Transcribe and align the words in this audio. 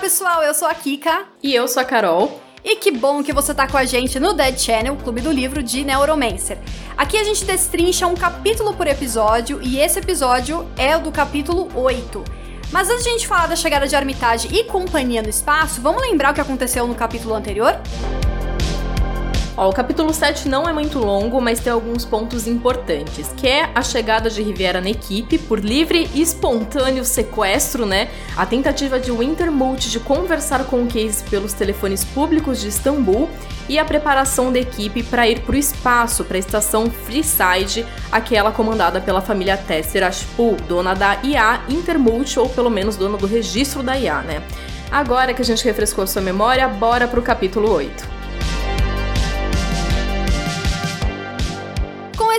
pessoal, 0.00 0.42
eu 0.42 0.54
sou 0.54 0.66
a 0.66 0.74
Kika. 0.74 1.26
E 1.42 1.54
eu 1.54 1.68
sou 1.68 1.82
a 1.82 1.84
Carol. 1.84 2.40
E 2.64 2.76
que 2.76 2.90
bom 2.90 3.22
que 3.22 3.34
você 3.34 3.52
tá 3.52 3.66
com 3.68 3.76
a 3.76 3.84
gente 3.84 4.18
no 4.18 4.32
Dead 4.32 4.58
Channel, 4.58 4.96
Clube 4.96 5.20
do 5.20 5.30
Livro 5.30 5.62
de 5.62 5.84
Neuromancer. 5.84 6.58
Aqui 6.96 7.18
a 7.18 7.24
gente 7.24 7.44
destrincha 7.44 8.06
um 8.06 8.14
capítulo 8.14 8.74
por 8.74 8.86
episódio 8.86 9.60
e 9.62 9.78
esse 9.78 9.98
episódio 9.98 10.66
é 10.78 10.96
o 10.96 11.00
do 11.00 11.12
capítulo 11.12 11.68
8. 11.74 12.24
Mas 12.72 12.88
antes 12.88 13.02
de 13.04 13.10
a 13.10 13.12
gente 13.12 13.28
falar 13.28 13.46
da 13.46 13.56
chegada 13.56 13.86
de 13.86 13.94
Armitage 13.94 14.48
e 14.48 14.64
companhia 14.64 15.22
no 15.22 15.28
espaço, 15.28 15.82
vamos 15.82 16.00
lembrar 16.00 16.30
o 16.32 16.34
que 16.34 16.40
aconteceu 16.40 16.86
no 16.86 16.94
capítulo 16.94 17.34
anterior? 17.34 17.78
Ó, 19.60 19.68
o 19.68 19.74
capítulo 19.74 20.10
7 20.14 20.48
não 20.48 20.66
é 20.66 20.72
muito 20.72 20.98
longo, 20.98 21.38
mas 21.38 21.60
tem 21.60 21.70
alguns 21.70 22.02
pontos 22.02 22.46
importantes, 22.46 23.30
que 23.36 23.46
é 23.46 23.70
a 23.74 23.82
chegada 23.82 24.30
de 24.30 24.42
Riviera 24.42 24.80
na 24.80 24.88
equipe 24.88 25.36
por 25.36 25.60
livre 25.60 26.08
e 26.14 26.22
espontâneo 26.22 27.04
sequestro, 27.04 27.84
né? 27.84 28.08
A 28.38 28.46
tentativa 28.46 28.98
de 28.98 29.12
Wintermute 29.12 29.90
de 29.90 30.00
conversar 30.00 30.64
com 30.64 30.84
o 30.84 30.86
Case 30.86 31.22
pelos 31.24 31.52
telefones 31.52 32.02
públicos 32.06 32.58
de 32.58 32.68
Istambul 32.68 33.28
e 33.68 33.78
a 33.78 33.84
preparação 33.84 34.50
da 34.50 34.58
equipe 34.58 35.02
para 35.02 35.28
ir 35.28 35.40
para 35.40 35.54
o 35.54 35.58
espaço, 35.58 36.24
para 36.24 36.38
a 36.38 36.40
estação 36.40 36.90
Freeside, 36.90 37.84
aquela 38.10 38.52
comandada 38.52 38.98
pela 38.98 39.20
família 39.20 39.58
Tesser 39.58 40.02
Ashpool, 40.02 40.56
dona 40.66 40.94
da 40.94 41.18
IA 41.22 41.60
Intermult, 41.68 42.38
ou 42.38 42.48
pelo 42.48 42.70
menos 42.70 42.96
dona 42.96 43.18
do 43.18 43.26
registro 43.26 43.82
da 43.82 43.98
IA, 43.98 44.22
né? 44.22 44.42
Agora 44.90 45.34
que 45.34 45.42
a 45.42 45.44
gente 45.44 45.62
refrescou 45.66 46.06
sua 46.06 46.22
memória, 46.22 46.66
bora 46.66 47.06
pro 47.06 47.20
capítulo 47.20 47.70
8. 47.70 48.19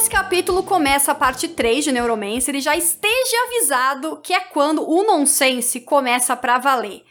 Esse 0.02 0.10
capítulo 0.10 0.64
começa 0.64 1.12
a 1.12 1.16
parte 1.16 1.48
3 1.48 1.84
de 1.84 1.92
Neuromancer 1.92 2.56
e 2.56 2.60
já 2.60 2.76
esteja 2.76 3.38
avisado 3.46 4.20
que 4.24 4.34
é 4.34 4.40
quando 4.40 4.82
o 4.82 5.04
nonsense 5.04 5.80
começa 5.82 6.36
para 6.36 6.58
valer. 6.58 7.04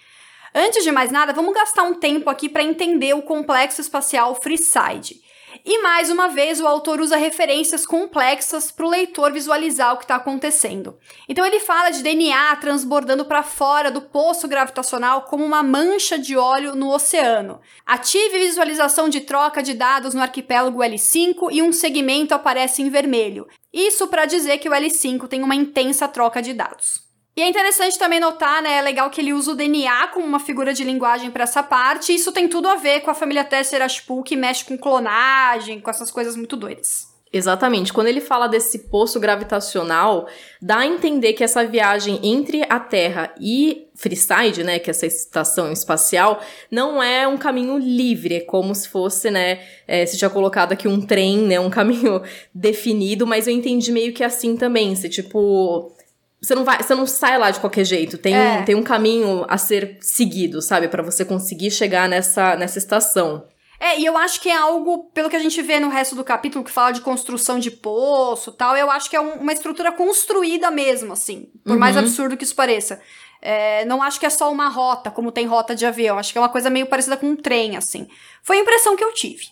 Antes 0.53 0.83
de 0.83 0.91
mais 0.91 1.13
nada, 1.13 1.33
vamos 1.33 1.55
gastar 1.55 1.85
um 1.85 1.95
tempo 1.95 2.29
aqui 2.29 2.49
para 2.49 2.65
entender 2.65 3.15
o 3.15 3.23
complexo 3.23 3.81
espacial 3.81 4.35
Freeside. 4.35 5.23
E 5.65 5.83
mais 5.83 6.11
uma 6.11 6.29
vez, 6.29 6.61
o 6.61 6.67
autor 6.67 7.01
usa 7.01 7.17
referências 7.17 7.85
complexas 7.85 8.71
para 8.71 8.87
o 8.87 8.91
leitor 8.91 9.33
visualizar 9.33 9.93
o 9.93 9.97
que 9.97 10.05
está 10.05 10.17
acontecendo. 10.17 10.99
Então, 11.29 11.45
ele 11.45 11.61
fala 11.61 11.91
de 11.91 12.03
DNA 12.03 12.57
transbordando 12.57 13.25
para 13.25 13.43
fora 13.43 13.91
do 13.91 14.01
poço 14.01 14.49
gravitacional 14.49 15.23
como 15.23 15.45
uma 15.45 15.63
mancha 15.63 16.19
de 16.19 16.37
óleo 16.37 16.75
no 16.75 16.93
oceano. 16.93 17.61
Ative 17.85 18.39
visualização 18.39 19.09
de 19.09 19.21
troca 19.21 19.63
de 19.63 19.75
dados 19.75 20.15
no 20.15 20.23
arquipélago 20.23 20.79
L5 20.79 21.49
e 21.53 21.63
um 21.63 21.73
segmento 21.73 22.35
aparece 22.35 22.83
em 22.83 22.89
vermelho. 22.89 23.47
Isso 23.73 24.09
para 24.09 24.27
dizer 24.27 24.59
que 24.59 24.69
o 24.69 24.73
L5 24.73 25.29
tem 25.29 25.43
uma 25.43 25.55
intensa 25.55 26.09
troca 26.09 26.41
de 26.41 26.55
dados. 26.55 27.10
E 27.41 27.43
é 27.43 27.49
interessante 27.49 27.99
também 27.99 28.21
notar, 28.21 28.61
né? 28.61 28.77
É 28.77 28.83
legal 28.83 29.09
que 29.09 29.19
ele 29.19 29.33
usa 29.33 29.53
o 29.53 29.55
DNA 29.55 30.09
como 30.09 30.27
uma 30.27 30.39
figura 30.39 30.75
de 30.75 30.85
linguagem 30.85 31.31
para 31.31 31.45
essa 31.45 31.63
parte. 31.63 32.15
Isso 32.15 32.33
tem 32.33 32.47
tudo 32.47 32.69
a 32.69 32.75
ver 32.75 33.01
com 33.01 33.11
a 33.11 33.15
família 33.15 33.43
Tesseract-Pool, 33.43 34.23
que 34.23 34.37
mexe 34.37 34.63
com 34.63 34.77
clonagem, 34.77 35.81
com 35.81 35.89
essas 35.89 36.11
coisas 36.11 36.37
muito 36.37 36.55
doidas. 36.55 37.09
Exatamente. 37.33 37.95
Quando 37.95 38.09
ele 38.09 38.21
fala 38.21 38.47
desse 38.47 38.91
poço 38.91 39.19
gravitacional, 39.19 40.29
dá 40.61 40.81
a 40.81 40.87
entender 40.87 41.33
que 41.33 41.43
essa 41.43 41.65
viagem 41.65 42.21
entre 42.23 42.63
a 42.69 42.79
Terra 42.79 43.33
e 43.41 43.89
Freeside, 43.95 44.63
né, 44.63 44.79
que 44.79 44.91
é 44.91 44.93
essa 44.93 45.07
estação 45.07 45.73
espacial, 45.73 46.43
não 46.71 47.03
é 47.03 47.27
um 47.27 47.39
caminho 47.39 47.79
livre, 47.79 48.35
é 48.35 48.41
como 48.41 48.75
se 48.75 48.87
fosse, 48.87 49.31
né, 49.31 49.61
é, 49.89 50.05
se 50.05 50.19
tinha 50.19 50.29
colocado 50.29 50.73
aqui 50.73 50.87
um 50.87 51.01
trem, 51.01 51.39
né, 51.39 51.59
um 51.59 51.71
caminho 51.71 52.21
definido, 52.55 53.27
mas 53.27 53.47
eu 53.47 53.55
entendi 53.55 53.93
meio 53.93 54.13
que 54.13 54.25
assim 54.25 54.57
também, 54.57 54.95
se 54.95 55.09
tipo, 55.09 55.95
você 56.41 56.55
não 56.55 56.65
vai, 56.65 56.83
você 56.83 56.95
não 56.95 57.07
sai 57.07 57.39
lá 57.39 57.51
de 57.51 57.61
qualquer 57.61 57.85
jeito. 57.85 58.17
Tem, 58.17 58.35
é. 58.35 58.61
um, 58.61 58.65
tem 58.65 58.75
um 58.75 58.83
caminho 58.83 59.45
a 59.49 59.59
ser 59.59 59.99
seguido, 60.01 60.63
sabe, 60.63 60.89
para 60.89 61.03
você 61.03 61.25
conseguir 61.25 61.71
chegar 61.71 62.09
nessa, 62.09 62.57
nessa 62.57 62.79
estação. 62.79 63.47
É, 63.79 63.99
e 63.99 64.05
eu 64.05 64.17
acho 64.17 64.41
que 64.41 64.51
é 64.51 64.57
algo, 64.57 65.11
pelo 65.15 65.31
que 65.31 65.37
a 65.37 65.41
gente 65.41 65.61
vê 65.63 65.81
no 65.81 65.89
resto 65.89 66.15
do 66.15 66.23
capítulo, 66.25 66.65
que 66.65 66.71
fala 66.71 66.93
de 66.93 67.01
construção 67.01 67.59
de 67.59 67.71
poço 67.71 68.53
tal, 68.53 68.77
eu 68.77 68.91
acho 68.91 69.09
que 69.09 69.17
é 69.17 69.21
um, 69.21 69.35
uma 69.35 69.53
estrutura 69.53 69.91
construída 69.91 70.71
mesmo, 70.71 71.13
assim. 71.13 71.51
Por 71.65 71.73
uhum. 71.73 71.79
mais 71.79 71.97
absurdo 71.97 72.37
que 72.37 72.45
isso 72.45 72.55
pareça. 72.55 73.01
É, 73.43 73.85
não 73.87 74.03
acho 74.03 74.21
que 74.21 74.27
é 74.27 74.31
só 74.31 74.53
uma 74.53 74.69
rota, 74.69 75.11
como 75.11 75.33
tem 75.33 75.47
rota 75.47 75.75
de 75.75 75.87
avião. 75.87 76.19
Acho 76.19 76.33
que 76.33 76.39
é 76.39 76.41
uma 76.43 76.51
coisa 76.51 76.69
meio 76.69 76.87
parecida 76.87 77.17
com 77.17 77.27
um 77.27 77.37
trem, 77.37 77.77
assim. 77.77 78.07
Foi 78.43 78.59
a 78.59 78.61
impressão 78.61 78.97
que 78.97 79.05
eu 79.05 79.13
tive. 79.15 79.47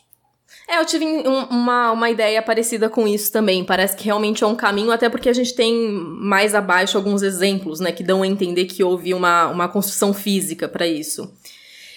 É, 0.68 0.78
eu 0.78 0.84
tive 0.84 1.06
um, 1.06 1.44
uma, 1.44 1.92
uma 1.92 2.10
ideia 2.10 2.42
parecida 2.42 2.90
com 2.90 3.08
isso 3.08 3.32
também. 3.32 3.64
Parece 3.64 3.96
que 3.96 4.04
realmente 4.04 4.44
é 4.44 4.46
um 4.46 4.54
caminho, 4.54 4.90
até 4.90 5.08
porque 5.08 5.30
a 5.30 5.32
gente 5.32 5.54
tem 5.54 5.90
mais 5.90 6.54
abaixo 6.54 6.98
alguns 6.98 7.22
exemplos, 7.22 7.80
né, 7.80 7.90
que 7.90 8.04
dão 8.04 8.22
a 8.22 8.26
entender 8.26 8.66
que 8.66 8.84
houve 8.84 9.14
uma, 9.14 9.48
uma 9.48 9.66
construção 9.66 10.12
física 10.12 10.68
para 10.68 10.86
isso. 10.86 11.32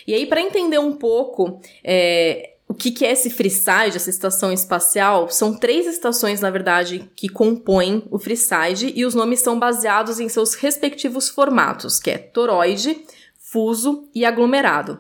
E 0.08 0.14
aí, 0.14 0.26
para 0.26 0.40
entender 0.40 0.80
um 0.80 0.94
pouco 0.94 1.60
é, 1.84 2.52
o 2.66 2.74
que, 2.74 2.92
que 2.92 3.06
é 3.06 3.12
esse 3.12 3.30
Freeside, 3.30 3.98
essa 3.98 4.10
estação 4.10 4.54
espacial, 4.54 5.30
são 5.30 5.54
três 5.54 5.86
estações, 5.86 6.40
na 6.40 6.50
verdade, 6.50 7.12
que 7.14 7.28
compõem 7.28 8.02
o 8.10 8.18
Freeside 8.18 8.94
e 8.96 9.06
os 9.06 9.14
nomes 9.14 9.42
são 9.42 9.60
baseados 9.60 10.22
em 10.22 10.30
seus 10.30 10.54
respectivos 10.54 11.28
formatos, 11.28 12.00
que 12.00 12.10
é 12.10 12.18
toroide, 12.18 13.04
fuso 13.38 14.08
e 14.16 14.24
aglomerado. 14.24 14.98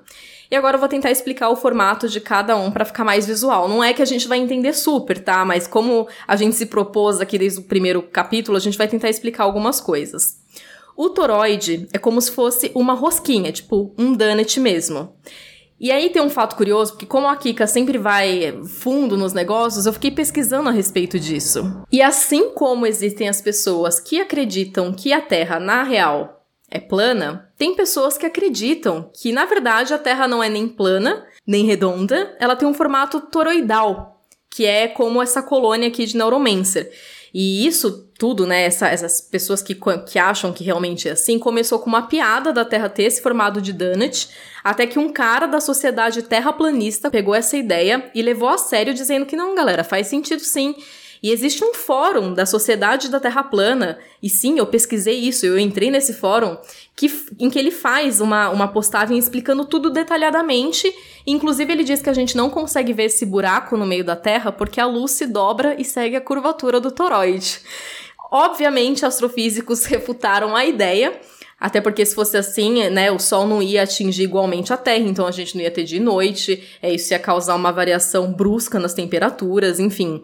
E 0.51 0.55
agora 0.55 0.75
eu 0.75 0.79
vou 0.81 0.89
tentar 0.89 1.09
explicar 1.09 1.49
o 1.49 1.55
formato 1.55 2.09
de 2.09 2.19
cada 2.19 2.57
um 2.57 2.69
para 2.69 2.83
ficar 2.83 3.05
mais 3.05 3.25
visual. 3.25 3.69
Não 3.69 3.81
é 3.81 3.93
que 3.93 4.01
a 4.01 4.05
gente 4.05 4.27
vai 4.27 4.37
entender 4.37 4.73
super, 4.73 5.17
tá? 5.17 5.45
Mas 5.45 5.65
como 5.65 6.09
a 6.27 6.35
gente 6.35 6.57
se 6.57 6.65
propôs 6.65 7.21
aqui 7.21 7.37
desde 7.37 7.59
o 7.59 7.63
primeiro 7.63 8.03
capítulo, 8.03 8.57
a 8.57 8.59
gente 8.59 8.77
vai 8.77 8.89
tentar 8.89 9.09
explicar 9.09 9.45
algumas 9.45 9.79
coisas. 9.79 10.41
O 10.97 11.09
toroide 11.09 11.87
é 11.93 11.97
como 11.97 12.21
se 12.21 12.31
fosse 12.31 12.69
uma 12.75 12.93
rosquinha, 12.93 13.49
tipo 13.53 13.95
um 13.97 14.13
donut 14.13 14.59
mesmo. 14.59 15.15
E 15.79 15.89
aí 15.89 16.09
tem 16.09 16.21
um 16.21 16.29
fato 16.29 16.57
curioso, 16.57 16.91
porque 16.91 17.05
como 17.05 17.27
a 17.27 17.35
Kika 17.35 17.65
sempre 17.65 17.97
vai 17.97 18.59
fundo 18.67 19.17
nos 19.17 19.33
negócios, 19.33 19.85
eu 19.85 19.93
fiquei 19.93 20.11
pesquisando 20.11 20.67
a 20.67 20.71
respeito 20.71 21.17
disso. 21.17 21.81
E 21.89 22.01
assim 22.01 22.49
como 22.53 22.85
existem 22.85 23.29
as 23.29 23.41
pessoas 23.41 24.01
que 24.01 24.19
acreditam 24.19 24.93
que 24.93 25.13
a 25.13 25.21
Terra, 25.21 25.59
na 25.59 25.81
real, 25.81 26.40
é 26.71 26.79
plana, 26.79 27.51
tem 27.57 27.75
pessoas 27.75 28.17
que 28.17 28.25
acreditam 28.25 29.11
que, 29.13 29.33
na 29.33 29.45
verdade, 29.45 29.93
a 29.93 29.97
Terra 29.97 30.25
não 30.25 30.41
é 30.41 30.47
nem 30.47 30.67
plana, 30.67 31.27
nem 31.45 31.65
redonda, 31.65 32.35
ela 32.39 32.55
tem 32.55 32.67
um 32.67 32.73
formato 32.73 33.19
toroidal, 33.19 34.23
que 34.49 34.65
é 34.65 34.87
como 34.87 35.21
essa 35.21 35.43
colônia 35.43 35.89
aqui 35.89 36.05
de 36.05 36.15
Neuromancer. 36.15 36.89
E 37.33 37.65
isso 37.65 38.09
tudo, 38.17 38.45
né, 38.45 38.63
essa, 38.63 38.87
essas 38.87 39.19
pessoas 39.19 39.61
que, 39.61 39.75
que 40.07 40.19
acham 40.19 40.53
que 40.53 40.63
realmente 40.63 41.09
é 41.09 41.11
assim, 41.11 41.39
começou 41.39 41.79
com 41.79 41.87
uma 41.87 42.03
piada 42.03 42.53
da 42.53 42.63
Terra 42.63 42.87
ter 42.87 43.03
esse 43.03 43.21
formato 43.21 43.61
de 43.61 43.73
donut, 43.73 44.29
até 44.63 44.85
que 44.85 44.99
um 44.99 45.11
cara 45.11 45.47
da 45.47 45.59
sociedade 45.59 46.21
terraplanista 46.21 47.09
pegou 47.09 47.33
essa 47.33 47.57
ideia 47.57 48.11
e 48.13 48.21
levou 48.21 48.47
a 48.47 48.57
sério, 48.57 48.93
dizendo 48.93 49.25
que 49.25 49.35
não, 49.35 49.55
galera, 49.55 49.83
faz 49.83 50.07
sentido 50.07 50.41
sim. 50.41 50.75
E 51.23 51.29
existe 51.29 51.63
um 51.63 51.73
fórum 51.73 52.33
da 52.33 52.47
Sociedade 52.47 53.09
da 53.09 53.19
Terra 53.19 53.43
Plana, 53.43 53.99
e 54.23 54.29
sim, 54.29 54.57
eu 54.57 54.65
pesquisei 54.65 55.19
isso, 55.19 55.45
eu 55.45 55.59
entrei 55.59 55.91
nesse 55.91 56.13
fórum, 56.13 56.57
que, 56.95 57.11
em 57.39 57.47
que 57.47 57.59
ele 57.59 57.69
faz 57.69 58.19
uma, 58.19 58.49
uma 58.49 58.67
postagem 58.67 59.17
explicando 59.17 59.65
tudo 59.65 59.91
detalhadamente. 59.91 60.91
Inclusive, 61.27 61.71
ele 61.71 61.83
diz 61.83 62.01
que 62.01 62.09
a 62.09 62.13
gente 62.13 62.35
não 62.35 62.49
consegue 62.49 62.91
ver 62.91 63.03
esse 63.03 63.25
buraco 63.25 63.77
no 63.77 63.85
meio 63.85 64.03
da 64.03 64.15
Terra 64.15 64.51
porque 64.51 64.81
a 64.81 64.87
luz 64.87 65.11
se 65.11 65.27
dobra 65.27 65.79
e 65.79 65.85
segue 65.85 66.15
a 66.15 66.21
curvatura 66.21 66.79
do 66.79 66.91
toroide. 66.91 67.59
Obviamente, 68.31 69.05
astrofísicos 69.05 69.85
refutaram 69.85 70.55
a 70.55 70.65
ideia, 70.65 71.19
até 71.61 71.79
porque 71.79 72.03
se 72.03 72.15
fosse 72.15 72.35
assim, 72.35 72.89
né, 72.89 73.11
o 73.11 73.19
Sol 73.19 73.45
não 73.45 73.61
ia 73.61 73.83
atingir 73.83 74.23
igualmente 74.23 74.73
a 74.73 74.77
Terra, 74.77 75.07
então 75.07 75.27
a 75.27 75.31
gente 75.31 75.55
não 75.55 75.61
ia 75.63 75.69
ter 75.69 75.83
de 75.83 75.99
noite, 75.99 76.67
é, 76.81 76.91
isso 76.91 77.13
ia 77.13 77.19
causar 77.19 77.53
uma 77.53 77.71
variação 77.71 78.33
brusca 78.33 78.79
nas 78.79 78.95
temperaturas, 78.95 79.79
enfim. 79.79 80.23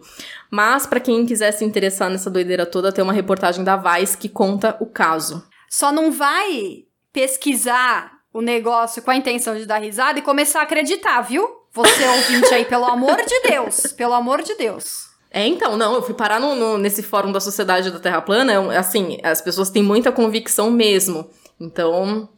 Mas 0.50 0.84
para 0.84 0.98
quem 0.98 1.24
quiser 1.24 1.52
se 1.52 1.64
interessar 1.64 2.10
nessa 2.10 2.28
doideira 2.28 2.66
toda, 2.66 2.90
tem 2.90 3.04
uma 3.04 3.12
reportagem 3.12 3.62
da 3.62 3.76
Vice 3.76 4.18
que 4.18 4.28
conta 4.28 4.76
o 4.80 4.86
caso. 4.86 5.46
Só 5.70 5.92
não 5.92 6.10
vai 6.10 6.84
pesquisar 7.12 8.10
o 8.34 8.40
negócio 8.40 9.00
com 9.00 9.12
a 9.12 9.16
intenção 9.16 9.54
de 9.56 9.64
dar 9.64 9.78
risada 9.78 10.18
e 10.18 10.22
começar 10.22 10.60
a 10.60 10.64
acreditar, 10.64 11.20
viu? 11.20 11.48
Você 11.72 12.04
ouvinte 12.04 12.52
aí, 12.52 12.64
pelo 12.64 12.84
amor 12.84 13.16
de 13.24 13.40
Deus, 13.48 13.92
pelo 13.92 14.14
amor 14.14 14.42
de 14.42 14.56
Deus. 14.56 15.07
É, 15.30 15.46
então, 15.46 15.76
não, 15.76 15.94
eu 15.94 16.02
fui 16.02 16.14
parar 16.14 16.40
no, 16.40 16.54
no, 16.54 16.78
nesse 16.78 17.02
fórum 17.02 17.30
da 17.30 17.40
Sociedade 17.40 17.90
da 17.90 17.98
Terra 17.98 18.22
Plana, 18.22 18.52
é 18.72 18.78
assim, 18.78 19.18
as 19.22 19.42
pessoas 19.42 19.68
têm 19.68 19.82
muita 19.82 20.10
convicção 20.10 20.70
mesmo. 20.70 21.28
Então, 21.60 22.28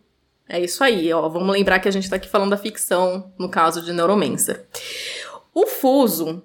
é 0.48 0.60
isso 0.60 0.82
aí, 0.82 1.12
ó. 1.12 1.28
Vamos 1.28 1.52
lembrar 1.52 1.78
que 1.78 1.88
a 1.88 1.92
gente 1.92 2.10
tá 2.10 2.16
aqui 2.16 2.28
falando 2.28 2.50
da 2.50 2.56
ficção, 2.56 3.32
no 3.38 3.48
caso 3.48 3.81
de 3.81 3.92
Neuromancer. 3.92 4.66
O 5.54 5.66
fuso, 5.66 6.42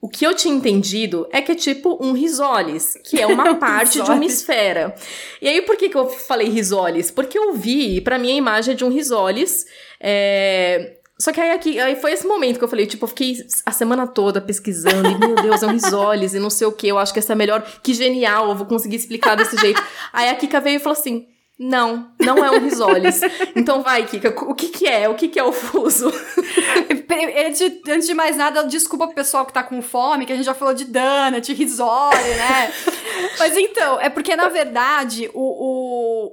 o 0.00 0.08
que 0.08 0.26
eu 0.26 0.34
tinha 0.34 0.54
entendido 0.54 1.28
é 1.30 1.40
que 1.40 1.52
é 1.52 1.54
tipo 1.54 1.96
um 2.00 2.12
risoles, 2.12 2.98
que 3.04 3.20
é 3.20 3.26
uma 3.26 3.54
parte 3.58 4.02
de 4.02 4.10
uma 4.10 4.24
esfera. 4.24 4.94
E 5.40 5.48
aí, 5.48 5.62
por 5.62 5.76
que, 5.76 5.88
que 5.88 5.96
eu 5.96 6.08
falei 6.08 6.48
risoles? 6.48 7.10
Porque 7.10 7.38
eu 7.38 7.52
vi, 7.52 8.00
para 8.00 8.18
mim, 8.18 8.32
a 8.32 8.36
imagem 8.36 8.74
de 8.74 8.84
um 8.84 8.88
risoles. 8.88 9.66
É, 10.00 10.98
só 11.18 11.32
que 11.32 11.40
aí, 11.40 11.50
aqui, 11.50 11.80
aí 11.80 11.96
foi 11.96 12.12
esse 12.12 12.26
momento 12.26 12.58
que 12.58 12.64
eu 12.64 12.68
falei, 12.68 12.86
tipo, 12.86 13.04
eu 13.04 13.08
fiquei 13.08 13.38
a 13.64 13.72
semana 13.72 14.06
toda 14.06 14.38
pesquisando, 14.38 15.08
e 15.08 15.18
meu 15.18 15.34
Deus, 15.34 15.62
é 15.62 15.66
um 15.66 15.72
risoles, 15.72 16.34
e 16.34 16.38
não 16.38 16.50
sei 16.50 16.66
o 16.66 16.72
que, 16.72 16.88
eu 16.88 16.98
acho 16.98 17.12
que 17.12 17.18
essa 17.18 17.32
é 17.32 17.36
melhor, 17.36 17.66
que 17.82 17.94
genial, 17.94 18.50
eu 18.50 18.54
vou 18.54 18.66
conseguir 18.66 18.96
explicar 18.96 19.34
desse 19.34 19.56
jeito. 19.56 19.82
Aí 20.12 20.28
a 20.28 20.34
Kika 20.34 20.60
veio 20.60 20.76
e 20.76 20.78
falou 20.78 20.98
assim: 20.98 21.26
Não, 21.58 22.10
não 22.20 22.44
é 22.44 22.50
um 22.50 22.60
risoles. 22.60 23.20
então 23.56 23.82
vai, 23.82 24.04
Kika, 24.04 24.34
o 24.44 24.54
que 24.54 24.68
que 24.68 24.86
é? 24.86 25.08
O 25.08 25.14
que 25.14 25.28
que 25.28 25.38
é 25.38 25.42
o 25.44 25.52
fuso? 25.52 26.12
Antes 27.88 28.06
de 28.06 28.12
mais 28.12 28.36
nada, 28.36 28.64
desculpa 28.64 29.06
pro 29.06 29.16
pessoal 29.16 29.46
que 29.46 29.54
tá 29.54 29.62
com 29.62 29.80
fome, 29.80 30.26
que 30.26 30.32
a 30.34 30.36
gente 30.36 30.44
já 30.44 30.54
falou 30.54 30.74
de 30.74 30.84
donut, 30.84 31.50
risole, 31.54 32.34
né? 32.36 32.72
Mas 33.38 33.56
então, 33.56 33.98
é 34.00 34.10
porque 34.10 34.36
na 34.36 34.48
verdade 34.48 35.30
o, 35.32 35.40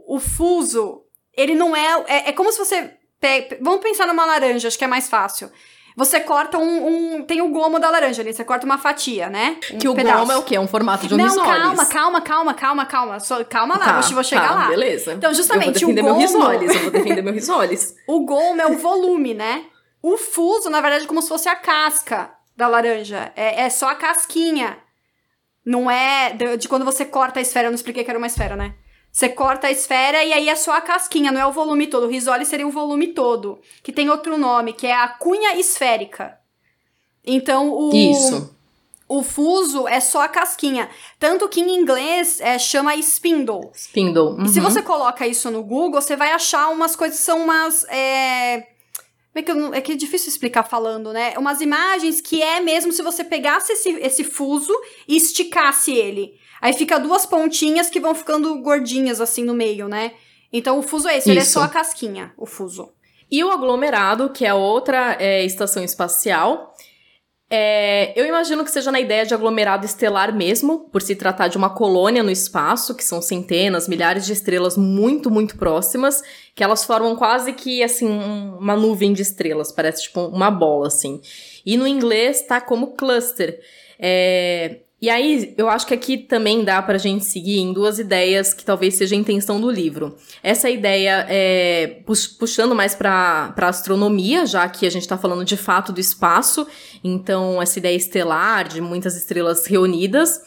o, 0.09 0.17
o 0.17 0.19
fuso, 0.19 1.03
ele 1.37 1.55
não 1.55 1.73
é, 1.73 2.03
é. 2.07 2.29
É 2.29 2.31
como 2.33 2.51
se 2.51 2.57
você. 2.57 2.91
Pega, 3.23 3.57
vamos 3.61 3.79
pensar 3.79 4.05
numa 4.05 4.25
laranja, 4.25 4.67
acho 4.67 4.77
que 4.77 4.83
é 4.83 4.87
mais 4.87 5.07
fácil. 5.07 5.49
Você 5.95 6.19
corta 6.19 6.57
um, 6.57 6.87
um, 6.87 7.23
Tem 7.23 7.41
o 7.41 7.47
gomo 7.51 7.79
da 7.79 7.89
laranja 7.89 8.21
ali, 8.21 8.33
você 8.33 8.43
corta 8.43 8.65
uma 8.65 8.77
fatia, 8.77 9.29
né? 9.29 9.55
Um 9.71 9.77
que 9.77 9.87
o 9.87 9.95
pedaço. 9.95 10.19
gomo 10.19 10.31
é 10.33 10.35
o 10.35 10.43
quê? 10.43 10.57
É 10.57 10.59
um 10.59 10.67
formato 10.67 11.07
de 11.07 11.13
um 11.13 11.17
Não, 11.17 11.23
risoles. 11.23 11.49
calma, 11.49 11.85
calma, 11.85 12.21
calma, 12.21 12.53
calma, 12.53 12.85
calma. 12.85 13.19
So, 13.21 13.45
calma 13.45 13.77
lá, 13.77 14.01
tá, 14.01 14.07
eu 14.09 14.13
vou 14.13 14.23
chegar 14.25 14.49
tá, 14.49 14.55
lá. 14.55 14.67
Beleza. 14.67 15.13
Então, 15.13 15.33
justamente, 15.33 15.81
eu 15.81 15.87
vou 15.87 15.95
defender 15.95 16.01
o 16.01 16.03
gomo... 16.03 16.17
meu 16.17 16.27
risoles, 16.27 16.75
eu 16.75 16.81
vou 16.81 16.91
defender 16.91 17.21
meu 17.21 17.33
risoles. 17.33 17.95
o 18.05 18.25
gomo 18.25 18.61
é 18.61 18.67
o 18.67 18.77
volume, 18.77 19.33
né? 19.33 19.67
O 20.01 20.17
fuso, 20.17 20.69
na 20.69 20.81
verdade, 20.81 21.05
é 21.05 21.07
como 21.07 21.21
se 21.21 21.29
fosse 21.29 21.47
a 21.47 21.55
casca 21.55 22.29
da 22.57 22.67
laranja. 22.67 23.31
É, 23.37 23.61
é 23.61 23.69
só 23.69 23.87
a 23.87 23.95
casquinha. 23.95 24.79
Não 25.65 25.89
é 25.89 26.33
de, 26.33 26.57
de, 26.57 26.67
quando 26.67 26.83
você 26.83 27.05
corta 27.05 27.39
a 27.39 27.41
esfera. 27.41 27.67
Eu 27.67 27.71
não 27.71 27.75
expliquei 27.75 28.03
que 28.03 28.09
era 28.09 28.19
uma 28.19 28.27
esfera, 28.27 28.57
né? 28.57 28.73
Você 29.13 29.29
corta 29.29 29.67
a 29.67 29.71
esfera 29.71 30.23
e 30.23 30.33
aí 30.33 30.49
é 30.49 30.55
só 30.55 30.75
a 30.75 30.81
casquinha, 30.81 31.31
não 31.31 31.39
é 31.39 31.45
o 31.45 31.51
volume 31.51 31.85
todo. 31.85 32.07
O 32.07 32.09
risole 32.09 32.43
seria 32.45 32.65
o 32.65 32.71
volume 32.71 33.09
todo. 33.09 33.59
Que 33.83 33.91
tem 33.91 34.09
outro 34.09 34.39
nome, 34.39 34.73
que 34.73 34.87
é 34.87 34.95
a 34.95 35.07
cunha 35.07 35.55
esférica. 35.55 36.39
Então, 37.23 37.69
o. 37.69 37.95
Isso. 37.95 38.51
O 39.07 39.21
fuso 39.21 39.87
é 39.87 39.99
só 39.99 40.23
a 40.23 40.27
casquinha. 40.27 40.89
Tanto 41.19 41.47
que 41.47 41.61
em 41.61 41.79
inglês 41.79 42.41
é, 42.41 42.57
chama 42.57 42.95
spindle. 42.95 43.69
Spindle. 43.75 44.31
Uhum. 44.31 44.45
E 44.45 44.49
se 44.49 44.59
uhum. 44.59 44.65
você 44.65 44.81
coloca 44.81 45.27
isso 45.27 45.51
no 45.51 45.61
Google, 45.61 46.01
você 46.01 46.15
vai 46.15 46.31
achar 46.31 46.69
umas 46.69 46.95
coisas 46.95 47.19
que 47.19 47.23
são 47.23 47.43
umas. 47.43 47.83
É... 47.89 48.67
É 49.35 49.41
que, 49.41 49.51
é 49.51 49.81
que 49.81 49.91
é 49.91 49.95
difícil 49.95 50.29
explicar 50.29 50.63
falando, 50.63 51.13
né? 51.13 51.35
Umas 51.37 51.61
imagens 51.61 52.19
que 52.19 52.41
é 52.41 52.59
mesmo 52.59 52.91
se 52.91 53.01
você 53.03 53.23
pegasse 53.23 53.73
esse, 53.73 53.89
esse 53.89 54.23
fuso 54.23 54.73
e 55.07 55.17
esticasse 55.17 55.91
ele. 55.91 56.39
Aí 56.63 56.71
fica 56.71 56.97
duas 56.97 57.25
pontinhas 57.25 57.89
que 57.89 57.99
vão 57.99 58.15
ficando 58.15 58.57
gordinhas 58.61 59.19
assim 59.19 59.43
no 59.43 59.53
meio, 59.53 59.89
né? 59.89 60.13
Então 60.49 60.79
o 60.79 60.81
fuso 60.81 61.09
é 61.09 61.17
esse, 61.17 61.23
Isso. 61.23 61.31
ele 61.31 61.39
é 61.41 61.43
só 61.43 61.63
a 61.63 61.67
casquinha, 61.67 62.31
o 62.37 62.45
fuso. 62.45 62.93
E 63.29 63.43
o 63.43 63.51
aglomerado, 63.51 64.29
que 64.29 64.45
é 64.45 64.53
outra 64.53 65.17
é, 65.19 65.43
estação 65.43 65.83
espacial, 65.83 66.73
é, 67.49 68.17
eu 68.17 68.25
imagino 68.25 68.63
que 68.63 68.71
seja 68.71 68.93
na 68.93 69.01
ideia 69.01 69.25
de 69.25 69.33
aglomerado 69.33 69.85
estelar 69.85 70.33
mesmo, 70.33 70.87
por 70.89 71.01
se 71.01 71.17
tratar 71.17 71.49
de 71.49 71.57
uma 71.57 71.69
colônia 71.69 72.23
no 72.23 72.31
espaço, 72.31 72.95
que 72.95 73.03
são 73.03 73.21
centenas, 73.21 73.89
milhares 73.89 74.25
de 74.25 74.31
estrelas 74.31 74.77
muito, 74.77 75.29
muito 75.29 75.57
próximas, 75.57 76.23
que 76.55 76.63
elas 76.63 76.85
formam 76.85 77.13
quase 77.17 77.51
que, 77.51 77.83
assim, 77.83 78.07
uma 78.07 78.77
nuvem 78.77 79.11
de 79.11 79.21
estrelas, 79.21 79.69
parece 79.69 80.03
tipo 80.03 80.21
uma 80.27 80.49
bola, 80.49 80.87
assim. 80.87 81.19
E 81.65 81.75
no 81.75 81.85
inglês 81.85 82.41
tá 82.47 82.61
como 82.61 82.93
cluster. 82.93 83.59
É, 83.99 84.82
e 85.03 85.09
aí, 85.09 85.53
eu 85.57 85.67
acho 85.67 85.85
que 85.85 85.93
aqui 85.93 86.17
também 86.17 86.63
dá 86.63 86.81
pra 86.81 86.97
gente 86.97 87.25
seguir 87.25 87.59
em 87.59 87.73
duas 87.73 87.99
ideias 87.99 88.53
que 88.53 88.63
talvez 88.63 88.95
seja 88.95 89.13
a 89.13 89.17
intenção 89.17 89.59
do 89.59 89.69
livro. 89.69 90.15
Essa 90.41 90.69
ideia 90.69 91.25
é 91.27 91.97
puxando 92.39 92.73
mais 92.73 92.95
pra, 92.95 93.51
pra 93.53 93.67
astronomia, 93.67 94.45
já 94.45 94.65
que 94.69 94.87
a 94.87 94.89
gente 94.89 95.05
tá 95.05 95.17
falando 95.17 95.43
de 95.43 95.57
fato 95.57 95.91
do 95.91 95.99
espaço, 95.99 96.65
então 97.03 97.61
essa 97.61 97.79
ideia 97.79 97.97
estelar, 97.97 98.65
de 98.65 98.79
muitas 98.79 99.17
estrelas 99.17 99.65
reunidas, 99.65 100.39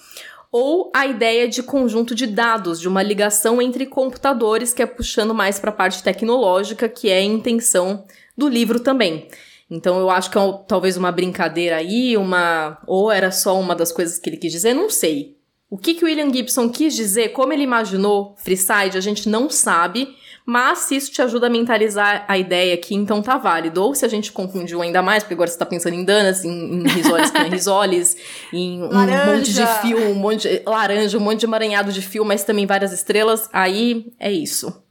ou 0.51 0.91
a 0.97 1.07
ideia 1.07 1.47
de 1.47 1.63
conjunto 1.63 2.15
de 2.15 2.27
dados, 2.27 2.81
de 2.81 2.89
uma 2.89 3.03
ligação 3.03 3.61
entre 3.61 3.85
computadores, 3.85 4.73
que 4.73 4.81
é 4.81 4.87
puxando 4.87 5.35
mais 5.35 5.61
para 5.61 5.69
a 5.69 5.75
parte 5.75 6.03
tecnológica, 6.03 6.89
que 6.89 7.11
é 7.11 7.19
a 7.19 7.23
intenção 7.23 8.07
do 8.35 8.49
livro 8.49 8.81
também. 8.81 9.29
Então 9.71 9.99
eu 9.99 10.09
acho 10.11 10.31
que 10.31 10.39
é 10.39 10.59
talvez 10.67 10.97
uma 10.97 11.11
brincadeira 11.11 11.77
aí, 11.77 12.17
uma. 12.17 12.79
Ou 12.87 13.11
era 13.11 13.31
só 13.31 13.59
uma 13.59 13.75
das 13.75 13.91
coisas 13.91 14.19
que 14.19 14.31
ele 14.31 14.37
quis 14.37 14.53
dizer, 14.53 14.75
não 14.75 14.89
sei. 14.89 15.37
O 15.69 15.77
que, 15.77 15.95
que 15.95 16.05
o 16.05 16.07
William 16.07 16.33
Gibson 16.33 16.69
quis 16.69 16.95
dizer, 16.95 17.31
como 17.31 17.53
ele 17.53 17.63
imaginou 17.63 18.37
Freeside, 18.37 18.97
a 18.97 19.01
gente 19.01 19.29
não 19.29 19.51
sabe, 19.51 20.15
mas 20.47 20.79
se 20.79 20.95
isso 20.95 21.11
te 21.11 21.21
ajuda 21.21 21.49
a 21.49 21.51
mentalizar 21.51 22.25
a 22.29 22.39
ideia 22.39 22.73
aqui, 22.75 22.95
então 22.95 23.21
tá 23.21 23.37
válido. 23.37 23.83
Ou 23.83 23.93
se 23.93 24.05
a 24.05 24.09
gente 24.09 24.31
confundiu 24.31 24.81
ainda 24.81 25.03
mais, 25.03 25.25
porque 25.25 25.35
agora 25.35 25.51
você 25.51 25.59
tá 25.59 25.67
pensando 25.67 25.95
em 25.95 26.05
danas, 26.05 26.45
em, 26.45 26.51
em 26.51 26.89
risoles 26.89 27.35
é 27.35 27.43
risoles, 27.49 28.17
em 28.53 28.81
um 28.81 28.89
laranja. 28.89 29.33
monte 29.33 29.53
de 29.53 29.67
fio, 29.81 30.11
um 30.11 30.15
monte 30.15 30.49
de 30.49 30.63
laranja, 30.65 31.19
um 31.19 31.21
monte 31.21 31.41
de 31.41 31.47
emaranhado 31.47 31.93
de 31.93 32.01
fio, 32.01 32.25
mas 32.25 32.45
também 32.45 32.65
várias 32.65 32.93
estrelas, 32.93 33.49
aí 33.53 34.13
é 34.21 34.31
isso. 34.31 34.86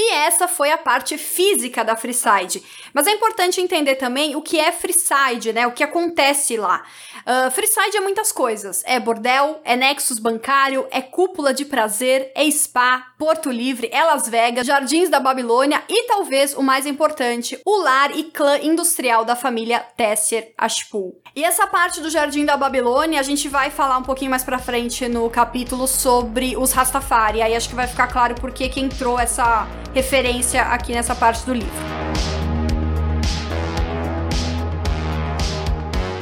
E 0.00 0.12
essa 0.12 0.46
foi 0.46 0.70
a 0.70 0.78
parte 0.78 1.18
física 1.18 1.84
da 1.84 1.96
Freeside. 1.96 2.62
Mas 2.94 3.08
é 3.08 3.10
importante 3.10 3.60
entender 3.60 3.96
também 3.96 4.36
o 4.36 4.40
que 4.40 4.56
é 4.56 4.70
Freeside, 4.70 5.52
né? 5.52 5.66
O 5.66 5.72
que 5.72 5.82
acontece 5.82 6.56
lá. 6.56 6.84
Uh, 7.26 7.50
Freeside 7.50 7.96
é 7.96 8.00
muitas 8.00 8.30
coisas. 8.30 8.84
É 8.86 9.00
bordel, 9.00 9.60
é 9.64 9.74
nexus 9.74 10.20
bancário, 10.20 10.86
é 10.92 11.02
cúpula 11.02 11.52
de 11.52 11.64
prazer, 11.64 12.30
é 12.36 12.48
spa, 12.48 13.08
Porto 13.18 13.50
Livre, 13.50 13.90
é 13.92 14.04
Las 14.04 14.28
Vegas, 14.28 14.68
Jardins 14.68 15.08
da 15.08 15.18
Babilônia 15.18 15.82
e 15.88 16.06
talvez 16.06 16.54
o 16.54 16.62
mais 16.62 16.86
importante, 16.86 17.60
o 17.66 17.82
lar 17.82 18.16
e 18.16 18.22
clã 18.22 18.56
industrial 18.58 19.24
da 19.24 19.34
família 19.34 19.80
Tessier 19.96 20.52
Ashpool. 20.56 21.20
E 21.34 21.44
essa 21.44 21.66
parte 21.66 22.00
do 22.00 22.08
Jardim 22.08 22.44
da 22.44 22.56
Babilônia 22.56 23.20
a 23.20 23.22
gente 23.22 23.48
vai 23.48 23.70
falar 23.70 23.98
um 23.98 24.02
pouquinho 24.02 24.30
mais 24.30 24.44
pra 24.44 24.58
frente 24.58 25.08
no 25.08 25.28
capítulo 25.28 25.86
sobre 25.86 26.56
os 26.56 26.72
Rastafari. 26.72 27.42
Aí 27.42 27.54
acho 27.54 27.68
que 27.68 27.74
vai 27.74 27.86
ficar 27.86 28.06
claro 28.06 28.34
por 28.34 28.52
que 28.52 28.68
entrou 28.78 29.18
essa 29.18 29.66
referência 29.98 30.62
aqui 30.62 30.92
nessa 30.92 31.12
parte 31.12 31.44
do 31.44 31.52
livro. 31.52 31.74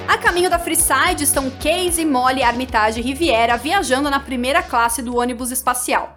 A 0.09 0.17
caminho 0.17 0.49
da 0.49 0.59
Freeside 0.59 1.25
estão 1.25 1.51
Casey, 1.51 2.07
Molly, 2.07 2.43
Armitage 2.43 3.01
e 3.01 3.03
Riviera 3.03 3.59
viajando 3.59 4.09
na 4.09 4.19
primeira 4.19 4.63
classe 4.63 5.03
do 5.03 5.19
ônibus 5.19 5.51
espacial. 5.51 6.17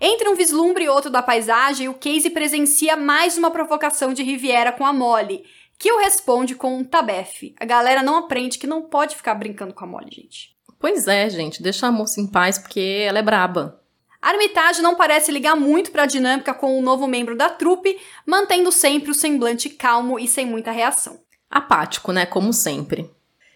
Entre 0.00 0.28
um 0.28 0.34
vislumbre 0.34 0.84
e 0.84 0.88
outro 0.88 1.08
da 1.08 1.22
paisagem, 1.22 1.88
o 1.88 1.94
Casey 1.94 2.30
presencia 2.30 2.96
mais 2.96 3.38
uma 3.38 3.52
provocação 3.52 4.12
de 4.12 4.24
Riviera 4.24 4.72
com 4.72 4.84
a 4.84 4.92
Molly, 4.92 5.44
que 5.78 5.92
o 5.92 6.00
responde 6.00 6.56
com 6.56 6.76
um 6.76 6.82
tabefe. 6.82 7.54
A 7.60 7.64
galera 7.64 8.02
não 8.02 8.16
aprende 8.16 8.58
que 8.58 8.66
não 8.66 8.82
pode 8.82 9.14
ficar 9.14 9.36
brincando 9.36 9.72
com 9.72 9.84
a 9.84 9.86
Molly, 9.86 10.10
gente. 10.10 10.56
Pois 10.76 11.06
é, 11.06 11.30
gente, 11.30 11.62
deixa 11.62 11.86
a 11.86 11.92
moça 11.92 12.20
em 12.20 12.26
paz 12.26 12.58
porque 12.58 13.04
ela 13.06 13.20
é 13.20 13.22
braba. 13.22 13.80
Armitage 14.26 14.82
não 14.82 14.96
parece 14.96 15.30
ligar 15.30 15.54
muito 15.54 15.92
para 15.92 16.02
a 16.02 16.06
dinâmica 16.06 16.52
com 16.52 16.76
o 16.76 16.82
novo 16.82 17.06
membro 17.06 17.36
da 17.36 17.48
trupe, 17.48 17.96
mantendo 18.26 18.72
sempre 18.72 19.12
o 19.12 19.14
semblante 19.14 19.70
calmo 19.70 20.18
e 20.18 20.26
sem 20.26 20.44
muita 20.44 20.72
reação. 20.72 21.20
Apático, 21.48 22.10
né? 22.10 22.26
Como 22.26 22.52
sempre. 22.52 23.08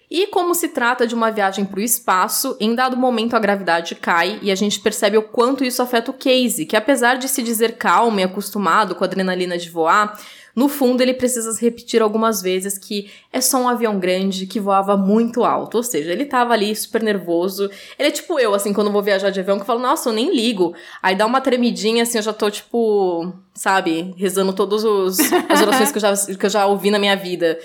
E 0.09 0.29
como 0.29 0.55
se 0.55 0.69
trata 0.69 1.09
de 1.09 1.15
uma 1.15 1.33
viagem 1.33 1.65
para 1.65 1.81
o 1.81 1.83
espaço, 1.83 2.57
em 2.61 2.73
dado 2.73 2.97
momento 2.97 3.35
a 3.35 3.41
gravidade 3.41 3.97
cai 3.97 4.39
e 4.43 4.51
a 4.51 4.55
gente 4.55 4.79
percebe 4.79 5.17
o 5.17 5.23
quanto 5.23 5.65
isso 5.65 5.83
afeta 5.83 6.13
o 6.13 6.15
Casey, 6.15 6.67
que 6.67 6.77
apesar 6.77 7.17
de 7.17 7.29
se 7.29 7.43
dizer 7.43 7.77
calmo 7.77 8.21
e 8.21 8.23
acostumado 8.23 8.95
com 8.95 9.03
a 9.03 9.09
adrenalina 9.09 9.59
de 9.59 9.69
voar, 9.71 10.21
no 10.55 10.69
fundo, 10.69 11.01
ele 11.01 11.15
precisa 11.15 11.59
repetir 11.61 12.03
algumas 12.03 12.43
vezes 12.43 12.77
que 12.77 13.11
é 13.33 13.41
só 13.41 13.59
um 13.59 13.69
avião 13.69 13.99
grande 13.99 14.47
que 14.47 14.59
voava 14.59 14.97
muito 14.97 15.45
alto. 15.45 15.77
Ou 15.77 15.83
seja, 15.83 16.13
ele 16.13 16.25
tava 16.25 16.53
ali 16.53 16.75
super 16.75 17.03
nervoso. 17.03 17.71
Ele 17.99 18.09
é 18.09 18.11
tipo 18.11 18.39
eu, 18.39 18.55
assim, 18.55 18.73
quando 18.73 18.91
vou 18.91 19.03
viajar 19.03 19.31
de 19.31 19.41
avião, 19.41 19.57
que 19.57 19.63
eu 19.63 19.67
falo, 19.67 19.81
nossa, 19.81 20.09
eu 20.09 20.13
nem 20.13 20.35
ligo. 20.35 20.75
Aí 21.03 21.15
dá 21.15 21.27
uma 21.27 21.41
tremidinha, 21.41 22.03
assim, 22.03 22.19
eu 22.19 22.23
já 22.23 22.33
tô, 22.33 22.51
tipo, 22.51 23.33
sabe, 23.55 24.15
rezando 24.17 24.53
todas 24.53 24.85
as 24.85 25.63
orações 25.63 25.93
que 25.93 25.99
eu, 25.99 26.03
já, 26.03 26.17
que 26.17 26.47
eu 26.47 26.51
já 26.51 26.67
ouvi 26.67 26.91
na 26.91 26.99
minha 26.99 27.17
vida. 27.17 27.59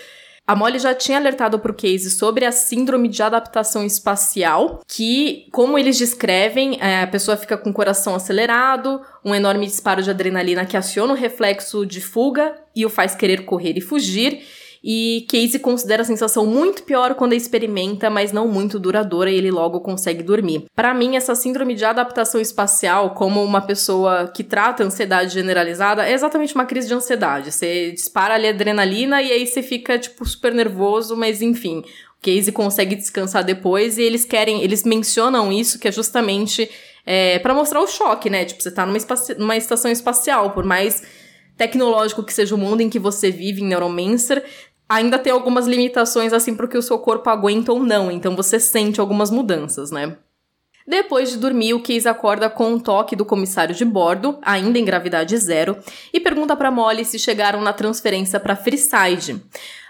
A 0.48 0.56
Molly 0.56 0.78
já 0.78 0.94
tinha 0.94 1.18
alertado 1.18 1.58
para 1.58 1.72
o 1.72 1.76
Casey 1.76 2.12
sobre 2.12 2.46
a 2.46 2.52
síndrome 2.52 3.08
de 3.08 3.24
adaptação 3.24 3.84
espacial, 3.84 4.82
que, 4.88 5.48
como 5.52 5.78
eles 5.78 5.98
descrevem, 5.98 6.78
é, 6.80 7.02
a 7.02 7.08
pessoa 7.08 7.36
fica 7.36 7.58
com 7.58 7.72
o 7.72 7.74
coração 7.74 8.14
acelerado, 8.14 9.02
um 9.24 9.34
enorme 9.34 9.66
disparo 9.66 10.04
de 10.04 10.12
adrenalina 10.12 10.64
que 10.64 10.78
aciona 10.78 11.14
o 11.14 11.16
reflexo 11.16 11.84
de 11.84 12.00
fuga 12.00 12.56
e 12.76 12.86
o 12.86 12.90
faz 12.90 13.16
querer 13.16 13.44
correr 13.46 13.76
e 13.76 13.82
fugir. 13.82 14.44
E 14.88 15.26
Casey 15.28 15.58
considera 15.58 16.04
a 16.04 16.06
sensação 16.06 16.46
muito 16.46 16.84
pior 16.84 17.16
quando 17.16 17.34
a 17.34 17.36
experimenta, 17.36 18.08
mas 18.08 18.32
não 18.32 18.48
muito 18.48 18.78
duradoura 18.80 19.32
e 19.32 19.36
ele 19.36 19.50
logo 19.50 19.80
consegue 19.80 20.22
dormir. 20.22 20.66
Para 20.76 20.94
mim, 20.94 21.16
essa 21.16 21.34
síndrome 21.34 21.74
de 21.74 21.84
adaptação 21.84 22.40
espacial, 22.40 23.16
como 23.16 23.44
uma 23.44 23.62
pessoa 23.62 24.28
que 24.28 24.44
trata 24.44 24.84
ansiedade 24.84 25.34
generalizada, 25.34 26.08
é 26.08 26.14
exatamente 26.14 26.54
uma 26.54 26.66
crise 26.66 26.88
de 26.88 26.94
ansiedade. 26.94 27.52
Você 27.52 27.94
dispara 27.94 28.36
ali 28.36 28.48
adrenalina 28.48 29.24
e 29.24 29.32
aí 29.32 29.48
você 29.48 29.64
fica, 29.64 29.98
tipo, 29.98 30.24
super 30.24 30.54
nervoso, 30.54 31.18
mas 31.18 31.42
enfim. 31.42 31.80
O 31.80 32.22
Casey 32.22 32.52
consegue 32.52 32.96
descansar 32.96 33.44
depois 33.44 33.98
e 33.98 34.04
eles 34.04 34.24
querem, 34.24 34.62
eles 34.62 34.84
mencionam 34.84 35.52
isso, 35.52 35.80
que 35.80 35.88
é 35.88 35.92
justamente 35.92 36.70
é, 37.04 37.40
para 37.40 37.56
mostrar 37.56 37.82
o 37.82 37.88
choque, 37.88 38.30
né? 38.30 38.46
Tipo, 38.46 38.62
você 38.62 38.70
tá 38.70 38.86
numa, 38.86 39.00
numa 39.40 39.58
estação 39.58 39.90
espacial, 39.90 40.52
por 40.52 40.64
mais 40.64 41.02
tecnológico 41.58 42.24
que 42.24 42.34
seja 42.34 42.54
o 42.54 42.58
mundo 42.58 42.82
em 42.82 42.90
que 42.90 43.00
você 43.00 43.32
vive 43.32 43.62
em 43.62 43.68
Neuromancer, 43.68 44.44
ainda 44.88 45.18
tem 45.20 45.32
algumas 45.32 45.68
limitações 45.68 46.34
assim 46.34 46.56
para 46.56 46.68
que 46.68 46.78
o 46.78 46.82
seu 46.82 47.00
corpo 47.00 47.30
aguenta 47.30 47.72
ou 47.72 47.80
não. 47.80 48.12
Então 48.12 48.36
você 48.36 48.60
sente 48.60 49.00
algumas 49.00 49.32
mudanças, 49.32 49.92
né? 49.92 50.18
Depois 50.88 51.32
de 51.32 51.38
dormir, 51.38 51.74
o 51.74 51.82
Case 51.82 52.08
acorda 52.08 52.48
com 52.48 52.74
um 52.74 52.80
toque 52.80 53.16
do 53.16 53.26
comissário 53.26 53.74
de 53.74 53.84
bordo, 53.84 54.38
ainda 54.44 54.78
em 54.78 54.86
gravidade 54.86 55.36
zero, 55.36 55.76
e 56.14 56.20
pergunta 56.20 56.56
para 56.56 56.70
Molly 56.70 57.04
se 57.04 57.18
chegaram 57.18 57.60
na 57.60 57.74
transferência 57.74 58.40
para 58.40 58.56
Freeside. 58.56 59.42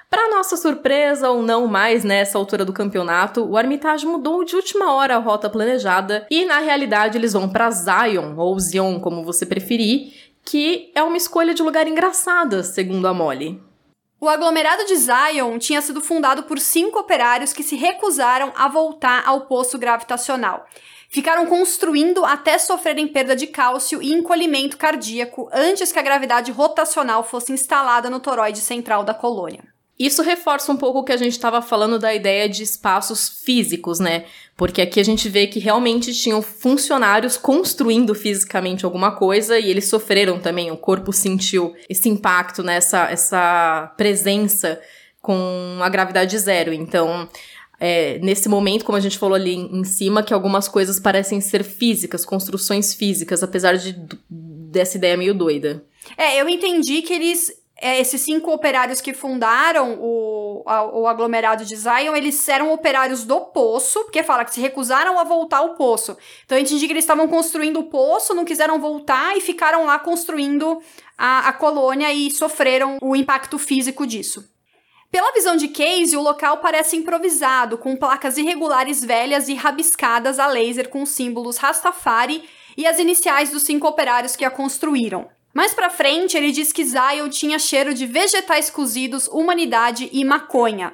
Para 0.10 0.30
nossa 0.30 0.56
surpresa 0.56 1.30
ou 1.30 1.42
não 1.42 1.68
mais 1.68 2.06
nessa 2.06 2.38
altura 2.38 2.64
do 2.64 2.72
campeonato, 2.72 3.44
o 3.44 3.58
Armitage 3.58 4.06
mudou 4.06 4.46
de 4.46 4.56
última 4.56 4.94
hora 4.94 5.18
a 5.18 5.20
rota 5.20 5.50
planejada 5.50 6.26
e 6.32 6.46
na 6.46 6.60
realidade 6.60 7.18
eles 7.18 7.34
vão 7.34 7.50
para 7.50 7.72
Zion 7.72 8.34
ou 8.38 8.58
Zion, 8.58 8.98
como 9.02 9.26
você 9.26 9.46
preferir, 9.46 10.14
que 10.46 10.92
é 10.96 11.04
uma 11.04 11.18
escolha 11.18 11.54
de 11.54 11.62
lugar 11.62 11.88
engraçada, 11.88 12.64
segundo 12.64 13.08
a 13.08 13.14
Molly. 13.14 13.60
O 14.26 14.28
aglomerado 14.28 14.86
de 14.86 14.96
Zion 14.96 15.60
tinha 15.60 15.80
sido 15.84 16.02
fundado 16.02 16.42
por 16.46 16.60
cinco 16.60 16.98
operários 16.98 17.54
que 17.54 17.62
se 17.62 17.76
recusaram 17.76 18.52
a 18.56 18.68
voltar 18.68 19.22
ao 19.24 19.42
poço 19.42 19.78
gravitacional. 19.78 20.66
Ficaram 21.08 21.46
construindo 21.46 22.26
até 22.26 22.58
sofrerem 22.58 23.08
perda 23.08 23.36
de 23.36 23.46
cálcio 23.46 24.02
e 24.02 24.12
encolhimento 24.12 24.80
cardíaco 24.80 25.48
antes 25.54 25.92
que 25.92 26.00
a 26.00 26.02
gravidade 26.02 26.52
rotacional 26.52 27.24
fosse 27.24 27.54
instalada 27.54 28.10
no 28.10 28.20
toroide 28.20 28.62
central 28.62 29.04
da 29.04 29.14
colônia. 29.14 29.75
Isso 29.98 30.22
reforça 30.22 30.72
um 30.72 30.78
pouco 30.78 31.00
o 31.00 31.04
que 31.04 31.14
a 31.14 31.18
gente 31.18 31.32
estava 31.32 31.62
falando 31.62 31.98
da 31.98 32.14
ideia 32.14 32.50
de 32.50 32.64
espaços 32.64 33.30
físicos, 33.44 33.98
né? 34.00 34.26
Porque 34.58 34.82
aqui 34.82 35.00
a 35.00 35.04
gente 35.04 35.30
vê 35.30 35.48
que 35.48 35.60
realmente 35.60 36.14
tinham 36.14 36.42
funcionários 36.42 37.38
construindo 37.38 38.14
fisicamente 38.14 38.84
alguma 38.84 39.12
coisa 39.12 39.58
e 39.58 39.70
eles 39.70 39.88
sofreram 39.88 40.38
também, 40.40 40.70
o 40.70 40.78
corpo 40.78 41.14
sentiu 41.14 41.74
esse 41.90 42.10
impacto, 42.10 42.62
né? 42.62 42.76
essa, 42.76 43.10
essa 43.10 43.94
presença 43.96 44.82
com 45.22 45.80
a 45.82 45.88
gravidade 45.88 46.38
zero. 46.38 46.74
Então, 46.74 47.28
é, 47.80 48.20
nesse 48.20 48.50
momento, 48.50 48.86
como 48.86 48.98
a 48.98 49.02
gente 49.02 49.18
falou 49.18 49.36
ali 49.36 49.56
em 49.56 49.84
cima, 49.84 50.24
que 50.24 50.34
algumas 50.34 50.68
coisas 50.68 51.00
parecem 51.00 51.40
ser 51.40 51.64
físicas, 51.64 52.26
construções 52.26 52.94
físicas, 52.94 53.44
apesar 53.44 53.78
de 53.78 53.96
dessa 54.30 54.98
ideia 54.98 55.16
meio 55.16 55.34
doida. 55.34 55.84
É, 56.18 56.40
eu 56.40 56.48
entendi 56.48 57.02
que 57.02 57.14
eles 57.14 57.52
é, 57.78 58.00
esses 58.00 58.22
cinco 58.22 58.52
operários 58.52 59.02
que 59.02 59.14
fundaram 59.14 59.98
o, 60.00 60.64
a, 60.66 60.84
o 60.86 61.08
aglomerado 61.08 61.66
de 61.66 61.76
Zion, 61.76 62.16
eles 62.16 62.48
eram 62.48 62.72
operários 62.72 63.26
do 63.26 63.42
poço, 63.42 64.02
porque 64.04 64.24
fala 64.24 64.46
que 64.46 64.54
se 64.54 64.62
recusaram 64.62 65.20
a 65.20 65.24
voltar 65.24 65.58
ao 65.58 65.76
poço. 65.76 66.18
Então 66.46 66.58
a 66.58 66.60
gente 66.60 66.78
diz 66.78 66.86
que 66.86 66.94
eles 66.94 67.04
estavam 67.04 67.28
construindo 67.28 67.80
o 67.80 67.90
poço, 67.90 68.34
não 68.34 68.46
quiseram 68.46 68.80
voltar 68.80 69.36
e 69.38 69.42
ficaram 69.42 69.86
lá 69.86 70.00
construindo 70.00 70.82
a, 71.18 71.50
a 71.50 71.54
colônia 71.54 72.14
e 72.14 72.32
sofreram 72.32 72.98
o 73.02 73.16
impacto 73.16 73.60
físico 73.60 74.08
disso. 74.08 74.50
Pela 75.12 75.32
visão 75.34 75.56
de 75.56 75.68
Casey, 75.68 76.18
o 76.18 76.22
local 76.22 76.58
parece 76.58 76.98
improvisado, 76.98 77.78
com 77.78 77.96
placas 77.96 78.38
irregulares 78.38 79.04
velhas 79.04 79.48
e 79.48 79.54
rabiscadas 79.54 80.40
a 80.40 80.48
laser 80.48 80.90
com 80.90 81.06
símbolos 81.06 81.58
Rastafari 81.58 82.44
e 82.76 82.86
as 82.86 83.00
iniciais 83.00 83.50
dos 83.50 83.64
cinco 83.64 83.88
operários 83.88 84.36
que 84.36 84.44
a 84.44 84.50
construíram. 84.50 85.30
Mais 85.56 85.74
pra 85.74 85.90
frente, 85.90 86.36
ele 86.36 86.52
diz 86.52 86.74
que 86.74 86.84
Zion 86.84 87.30
tinha 87.30 87.58
cheiro 87.58 87.94
de 87.94 88.06
vegetais 88.06 88.70
cozidos, 88.70 89.30
humanidade 89.30 90.10
e 90.12 90.26
maconha. 90.26 90.94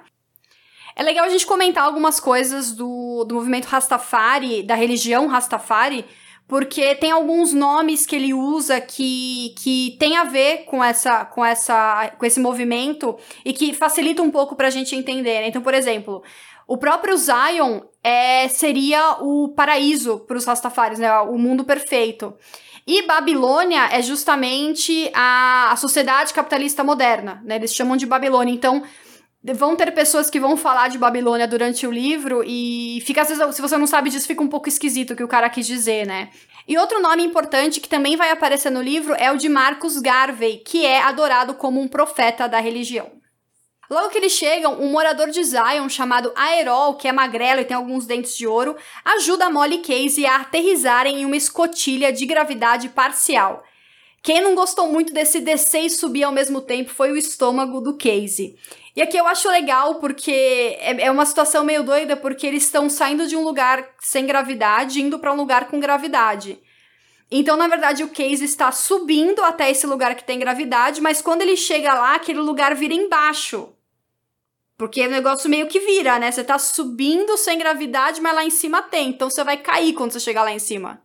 É 0.96 1.02
legal 1.02 1.26
a 1.26 1.30
gente 1.30 1.48
comentar 1.48 1.84
algumas 1.84 2.20
coisas 2.20 2.72
do, 2.72 3.24
do 3.24 3.34
movimento 3.34 3.66
Rastafari, 3.66 4.62
da 4.62 4.76
religião 4.76 5.26
Rastafari, 5.26 6.06
porque 6.48 6.94
tem 6.94 7.10
alguns 7.10 7.54
nomes 7.54 8.06
que 8.06 8.16
ele 8.16 8.36
usa 8.36 8.80
que, 8.80 9.56
que 9.58 9.98
tem 9.98 10.16
a 10.18 10.26
ver 10.26 10.66
com 10.66 10.84
essa 10.84 11.26
com 11.26 11.44
essa 11.44 12.10
com 12.20 12.26
esse 12.26 12.40
movimento 12.40 13.18
e 13.44 13.54
que 13.54 13.74
facilita 13.74 14.22
um 14.22 14.30
pouco 14.30 14.56
pra 14.56 14.70
gente 14.70 14.96
entender. 14.96 15.42
Né? 15.42 15.48
Então, 15.48 15.64
por 15.64 15.74
exemplo, 15.74 16.22
o 16.68 16.78
próprio 16.78 17.18
Zion 17.18 17.82
é, 18.04 18.48
seria 18.48 19.18
o 19.22 19.50
paraíso 19.50 20.20
para 20.20 20.38
os 20.38 20.46
Rastafaris, 20.46 21.00
né? 21.00 21.12
O 21.22 21.38
mundo 21.38 21.64
perfeito. 21.64 22.34
E 22.86 23.04
Babilônia 23.04 23.90
é 23.92 24.02
justamente 24.02 25.12
a, 25.14 25.72
a 25.72 25.76
sociedade 25.76 26.34
capitalista 26.34 26.84
moderna, 26.84 27.42
né? 27.44 27.56
Eles 27.56 27.74
chamam 27.74 27.96
de 27.96 28.06
Babilônia. 28.06 28.54
Então, 28.54 28.84
vão 29.54 29.76
ter 29.76 29.92
pessoas 29.92 30.30
que 30.30 30.40
vão 30.40 30.56
falar 30.56 30.88
de 30.88 30.98
Babilônia 30.98 31.48
durante 31.48 31.88
o 31.88 31.92
livro 31.92 32.44
e 32.46 33.02
fica 33.06 33.22
às 33.22 33.30
vezes, 33.30 33.56
se 33.56 33.62
você 33.62 33.78
não 33.78 33.88
sabe 33.88 34.10
disso, 34.10 34.28
fica 34.28 34.44
um 34.44 34.48
pouco 34.48 34.70
esquisito 34.70 35.14
o 35.14 35.16
que 35.16 35.24
o 35.24 35.28
cara 35.28 35.50
quis 35.50 35.66
dizer, 35.66 36.06
né? 36.06 36.30
E 36.68 36.78
outro 36.78 37.02
nome 37.02 37.24
importante 37.24 37.80
que 37.80 37.90
também 37.90 38.16
vai 38.16 38.32
aparecer 38.32 38.70
no 38.70 38.82
livro 38.82 39.16
é 39.18 39.32
o 39.32 39.38
de 39.38 39.50
Marcus 39.50 39.98
Garvey, 39.98 40.58
que 40.58 40.86
é 40.86 41.02
adorado 41.02 41.56
como 41.56 41.82
um 41.82 41.88
profeta 41.88 42.48
da 42.48 42.60
religião. 42.60 43.21
Logo 43.92 44.08
que 44.08 44.18
eles 44.18 44.32
chegam, 44.32 44.82
um 44.82 44.90
morador 44.90 45.30
de 45.30 45.44
Zion 45.44 45.90
chamado 45.90 46.32
Aerol, 46.34 46.96
que 46.96 47.10
é 47.10 47.12
magrelo 47.12 47.60
e 47.60 47.66
tem 47.66 47.76
alguns 47.76 48.06
dentes 48.06 48.38
de 48.38 48.48
ouro, 48.48 48.74
ajuda 49.04 49.50
Molly 49.50 49.76
e 49.76 49.80
Casey 49.80 50.26
a 50.26 50.38
aterrizarem 50.38 51.20
em 51.20 51.26
uma 51.26 51.36
escotilha 51.36 52.10
de 52.10 52.26
gravidade 52.26 52.88
parcial. 52.88 53.62
Quem 54.24 54.40
não 54.40 54.56
gostou 54.56 54.88
muito 54.88 55.12
desse 55.12 55.42
descer 55.42 55.82
e 55.82 55.90
subir 55.90 56.24
ao 56.24 56.32
mesmo 56.32 56.62
tempo 56.62 56.90
foi 56.90 57.12
o 57.12 57.18
estômago 57.18 57.82
do 57.82 57.98
Casey. 57.98 58.56
E 58.96 59.02
aqui 59.02 59.18
eu 59.18 59.28
acho 59.28 59.50
legal 59.50 59.96
porque 59.96 60.32
é, 60.80 61.08
é 61.08 61.12
uma 61.12 61.26
situação 61.26 61.66
meio 61.66 61.84
doida, 61.84 62.16
porque 62.16 62.48
eles 62.48 62.64
estão 62.64 62.90
saindo 62.90 63.28
de 63.28 63.36
um 63.36 63.44
lugar 63.44 63.86
sem 64.00 64.26
gravidade 64.26 65.02
indo 65.02 65.20
para 65.20 65.34
um 65.34 65.36
lugar 65.38 65.68
com 65.68 65.82
gravidade. 65.82 66.58
Então, 67.30 67.58
na 67.58 67.68
verdade, 67.68 68.06
o 68.06 68.10
Casey 68.10 68.46
está 68.46 68.72
subindo 68.72 69.44
até 69.44 69.70
esse 69.70 69.86
lugar 69.86 70.16
que 70.16 70.24
tem 70.24 70.40
gravidade, 70.40 71.02
mas 71.02 71.22
quando 71.22 71.42
ele 71.42 71.58
chega 71.58 71.94
lá, 71.94 72.16
aquele 72.16 72.40
lugar 72.40 72.74
vira 72.74 72.94
embaixo. 72.94 73.68
Porque 74.82 75.06
o 75.06 75.12
negócio 75.12 75.48
meio 75.48 75.68
que 75.68 75.80
vira, 75.80 76.18
né? 76.18 76.32
Você 76.32 76.44
tá 76.44 76.58
subindo 76.58 77.38
sem 77.38 77.56
gravidade, 77.56 78.20
mas 78.20 78.34
lá 78.34 78.44
em 78.44 78.50
cima 78.50 78.82
tem. 78.82 79.10
Então 79.10 79.30
você 79.30 79.44
vai 79.44 79.56
cair 79.56 79.94
quando 79.94 80.12
você 80.12 80.20
chegar 80.20 80.42
lá 80.42 80.52
em 80.52 80.58
cima. 80.58 81.00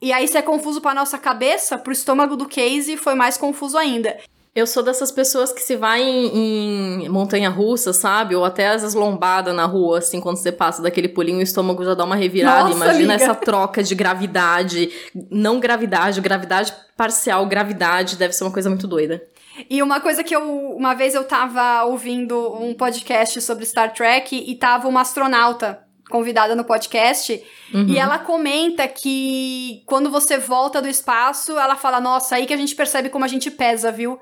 E 0.00 0.12
aí, 0.12 0.28
se 0.28 0.38
é 0.38 0.42
confuso 0.42 0.80
pra 0.80 0.94
nossa 0.94 1.18
cabeça, 1.18 1.76
pro 1.76 1.92
estômago 1.92 2.36
do 2.36 2.48
Casey 2.48 2.96
foi 2.96 3.16
mais 3.16 3.36
confuso 3.36 3.76
ainda. 3.76 4.16
Eu 4.54 4.68
sou 4.68 4.84
dessas 4.84 5.10
pessoas 5.10 5.52
que 5.52 5.60
se 5.60 5.74
vai 5.74 6.00
em, 6.00 7.06
em 7.06 7.08
montanha 7.08 7.50
russa, 7.50 7.92
sabe? 7.92 8.36
Ou 8.36 8.44
até 8.44 8.68
às 8.68 8.82
vezes 8.82 8.94
lombada 8.94 9.52
na 9.52 9.66
rua, 9.66 9.98
assim, 9.98 10.20
quando 10.20 10.36
você 10.36 10.52
passa 10.52 10.80
daquele 10.80 11.08
pulinho, 11.08 11.40
o 11.40 11.42
estômago 11.42 11.84
já 11.84 11.94
dá 11.94 12.04
uma 12.04 12.14
revirada. 12.14 12.68
Nossa, 12.68 12.76
Imagina 12.76 13.14
amiga. 13.14 13.24
essa 13.24 13.34
troca 13.34 13.82
de 13.82 13.96
gravidade, 13.96 14.92
não 15.28 15.58
gravidade, 15.58 16.20
gravidade 16.20 16.72
parcial, 16.96 17.44
gravidade, 17.46 18.14
deve 18.14 18.32
ser 18.32 18.44
uma 18.44 18.52
coisa 18.52 18.68
muito 18.68 18.86
doida. 18.86 19.20
E 19.68 19.82
uma 19.82 20.00
coisa 20.00 20.22
que 20.22 20.34
eu. 20.34 20.42
Uma 20.76 20.94
vez 20.94 21.14
eu 21.14 21.24
tava 21.24 21.84
ouvindo 21.84 22.54
um 22.60 22.74
podcast 22.74 23.40
sobre 23.40 23.64
Star 23.64 23.92
Trek 23.92 24.44
e 24.46 24.54
tava 24.54 24.88
uma 24.88 25.00
astronauta 25.00 25.82
convidada 26.08 26.54
no 26.54 26.64
podcast. 26.64 27.42
Uhum. 27.72 27.86
E 27.88 27.98
ela 27.98 28.18
comenta 28.18 28.86
que 28.88 29.82
quando 29.86 30.10
você 30.10 30.38
volta 30.38 30.80
do 30.80 30.88
espaço, 30.88 31.58
ela 31.58 31.76
fala: 31.76 32.00
Nossa, 32.00 32.36
aí 32.36 32.46
que 32.46 32.54
a 32.54 32.56
gente 32.56 32.74
percebe 32.74 33.08
como 33.08 33.24
a 33.24 33.28
gente 33.28 33.50
pesa, 33.50 33.90
viu? 33.90 34.18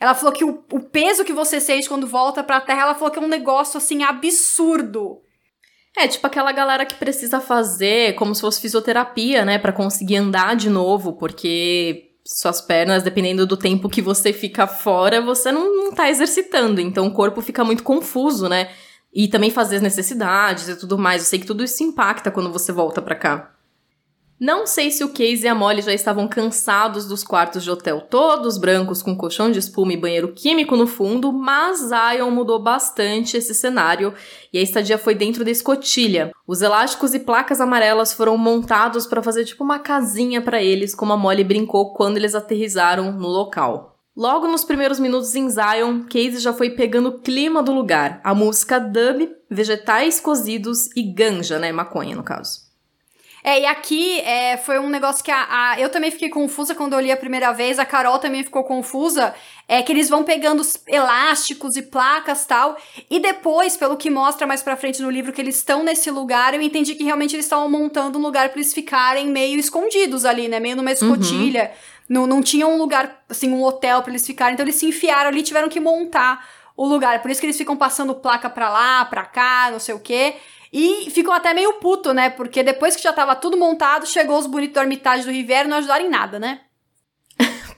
Ela 0.00 0.14
falou 0.14 0.32
que 0.32 0.44
o, 0.44 0.64
o 0.72 0.80
peso 0.80 1.24
que 1.24 1.32
você 1.32 1.60
sente 1.60 1.88
quando 1.88 2.06
volta 2.06 2.42
pra 2.44 2.60
Terra, 2.60 2.82
ela 2.82 2.94
falou 2.94 3.10
que 3.10 3.18
é 3.18 3.22
um 3.22 3.28
negócio 3.28 3.78
assim 3.78 4.04
absurdo. 4.04 5.20
É, 5.96 6.06
tipo 6.06 6.24
aquela 6.24 6.52
galera 6.52 6.86
que 6.86 6.94
precisa 6.94 7.40
fazer 7.40 8.14
como 8.14 8.32
se 8.32 8.40
fosse 8.40 8.60
fisioterapia, 8.60 9.44
né, 9.44 9.58
para 9.58 9.72
conseguir 9.72 10.16
andar 10.16 10.54
de 10.54 10.70
novo, 10.70 11.14
porque 11.14 12.07
suas 12.28 12.60
pernas, 12.60 13.02
dependendo 13.02 13.46
do 13.46 13.56
tempo 13.56 13.88
que 13.88 14.02
você 14.02 14.34
fica 14.34 14.66
fora, 14.66 15.22
você 15.22 15.50
não, 15.50 15.74
não 15.74 15.92
tá 15.92 16.10
exercitando. 16.10 16.78
Então 16.78 17.06
o 17.06 17.12
corpo 17.12 17.40
fica 17.40 17.64
muito 17.64 17.82
confuso, 17.82 18.50
né? 18.50 18.70
E 19.12 19.28
também 19.28 19.50
fazer 19.50 19.76
as 19.76 19.82
necessidades 19.82 20.68
e 20.68 20.76
tudo 20.76 20.98
mais. 20.98 21.22
Eu 21.22 21.28
sei 21.28 21.38
que 21.38 21.46
tudo 21.46 21.64
isso 21.64 21.82
impacta 21.82 22.30
quando 22.30 22.52
você 22.52 22.70
volta 22.70 23.00
para 23.00 23.14
cá. 23.14 23.57
Não 24.40 24.68
sei 24.68 24.92
se 24.92 25.02
o 25.02 25.08
Casey 25.08 25.46
e 25.46 25.48
a 25.48 25.54
Molly 25.54 25.82
já 25.82 25.92
estavam 25.92 26.28
cansados 26.28 27.08
dos 27.08 27.24
quartos 27.24 27.64
de 27.64 27.70
hotel 27.72 28.02
todos 28.02 28.56
brancos 28.56 29.02
com 29.02 29.16
colchão 29.16 29.50
de 29.50 29.58
espuma 29.58 29.92
e 29.92 29.96
banheiro 29.96 30.32
químico 30.32 30.76
no 30.76 30.86
fundo, 30.86 31.32
mas 31.32 31.88
Zion 31.88 32.30
mudou 32.30 32.62
bastante 32.62 33.36
esse 33.36 33.52
cenário 33.52 34.14
e 34.52 34.58
a 34.58 34.62
estadia 34.62 34.96
foi 34.96 35.16
dentro 35.16 35.44
da 35.44 35.50
escotilha. 35.50 36.30
Os 36.46 36.62
elásticos 36.62 37.14
e 37.14 37.18
placas 37.18 37.60
amarelas 37.60 38.12
foram 38.12 38.38
montados 38.38 39.08
para 39.08 39.24
fazer 39.24 39.44
tipo 39.44 39.64
uma 39.64 39.80
casinha 39.80 40.40
para 40.40 40.62
eles, 40.62 40.94
como 40.94 41.12
a 41.12 41.16
Molly 41.16 41.42
brincou 41.42 41.92
quando 41.92 42.16
eles 42.16 42.36
aterrizaram 42.36 43.10
no 43.10 43.26
local. 43.26 43.98
Logo 44.16 44.46
nos 44.46 44.62
primeiros 44.62 45.00
minutos 45.00 45.34
em 45.34 45.50
Zion, 45.50 46.02
Casey 46.04 46.38
já 46.38 46.52
foi 46.52 46.70
pegando 46.70 47.08
o 47.08 47.18
clima 47.18 47.60
do 47.60 47.72
lugar, 47.72 48.20
a 48.22 48.32
música 48.36 48.78
dub, 48.78 49.28
vegetais 49.50 50.20
cozidos 50.20 50.94
e 50.94 51.02
ganja, 51.02 51.58
né, 51.58 51.72
maconha 51.72 52.14
no 52.14 52.22
caso. 52.22 52.67
É, 53.48 53.62
e 53.62 53.64
aqui 53.64 54.20
é, 54.20 54.58
foi 54.58 54.78
um 54.78 54.90
negócio 54.90 55.24
que 55.24 55.30
a, 55.30 55.46
a, 55.48 55.80
eu 55.80 55.88
também 55.88 56.10
fiquei 56.10 56.28
confusa 56.28 56.74
quando 56.74 56.92
eu 56.92 57.00
li 57.00 57.10
a 57.10 57.16
primeira 57.16 57.50
vez, 57.50 57.78
a 57.78 57.86
Carol 57.86 58.18
também 58.18 58.44
ficou 58.44 58.62
confusa, 58.62 59.34
é 59.66 59.80
que 59.80 59.90
eles 59.90 60.10
vão 60.10 60.22
pegando 60.22 60.60
os 60.60 60.78
elásticos 60.86 61.74
e 61.74 61.80
placas 61.80 62.44
tal, 62.44 62.76
e 63.10 63.18
depois, 63.18 63.74
pelo 63.74 63.96
que 63.96 64.10
mostra 64.10 64.46
mais 64.46 64.62
pra 64.62 64.76
frente 64.76 65.00
no 65.00 65.08
livro, 65.08 65.32
que 65.32 65.40
eles 65.40 65.56
estão 65.56 65.82
nesse 65.82 66.10
lugar, 66.10 66.52
eu 66.52 66.60
entendi 66.60 66.94
que 66.94 67.04
realmente 67.04 67.34
eles 67.34 67.46
estavam 67.46 67.70
montando 67.70 68.18
um 68.18 68.22
lugar 68.22 68.50
para 68.50 68.60
eles 68.60 68.74
ficarem 68.74 69.28
meio 69.28 69.58
escondidos 69.58 70.26
ali, 70.26 70.46
né, 70.46 70.60
meio 70.60 70.76
numa 70.76 70.92
escotilha, 70.92 71.70
uhum. 71.72 72.04
não, 72.06 72.26
não 72.26 72.42
tinha 72.42 72.66
um 72.66 72.76
lugar, 72.76 73.24
assim, 73.30 73.50
um 73.50 73.64
hotel 73.64 74.02
para 74.02 74.10
eles 74.10 74.26
ficarem, 74.26 74.52
então 74.52 74.64
eles 74.66 74.76
se 74.76 74.84
enfiaram 74.84 75.30
ali, 75.30 75.42
tiveram 75.42 75.70
que 75.70 75.80
montar 75.80 76.46
o 76.76 76.86
lugar, 76.86 77.22
por 77.22 77.30
isso 77.30 77.40
que 77.40 77.46
eles 77.46 77.56
ficam 77.56 77.78
passando 77.78 78.14
placa 78.14 78.50
pra 78.50 78.68
lá, 78.68 79.06
pra 79.06 79.24
cá, 79.24 79.70
não 79.72 79.80
sei 79.80 79.94
o 79.94 79.98
quê, 79.98 80.36
E 80.72 81.10
ficam 81.10 81.32
até 81.32 81.54
meio 81.54 81.74
puto, 81.74 82.12
né? 82.12 82.30
Porque 82.30 82.62
depois 82.62 82.94
que 82.94 83.02
já 83.02 83.12
tava 83.12 83.34
tudo 83.34 83.56
montado, 83.56 84.06
chegou 84.06 84.38
os 84.38 84.46
bonitos 84.46 84.76
Armitage 84.76 85.24
do 85.24 85.30
Riviera 85.30 85.66
e 85.66 85.70
não 85.70 85.78
ajudaram 85.78 86.04
em 86.04 86.10
nada, 86.10 86.38
né? 86.38 86.60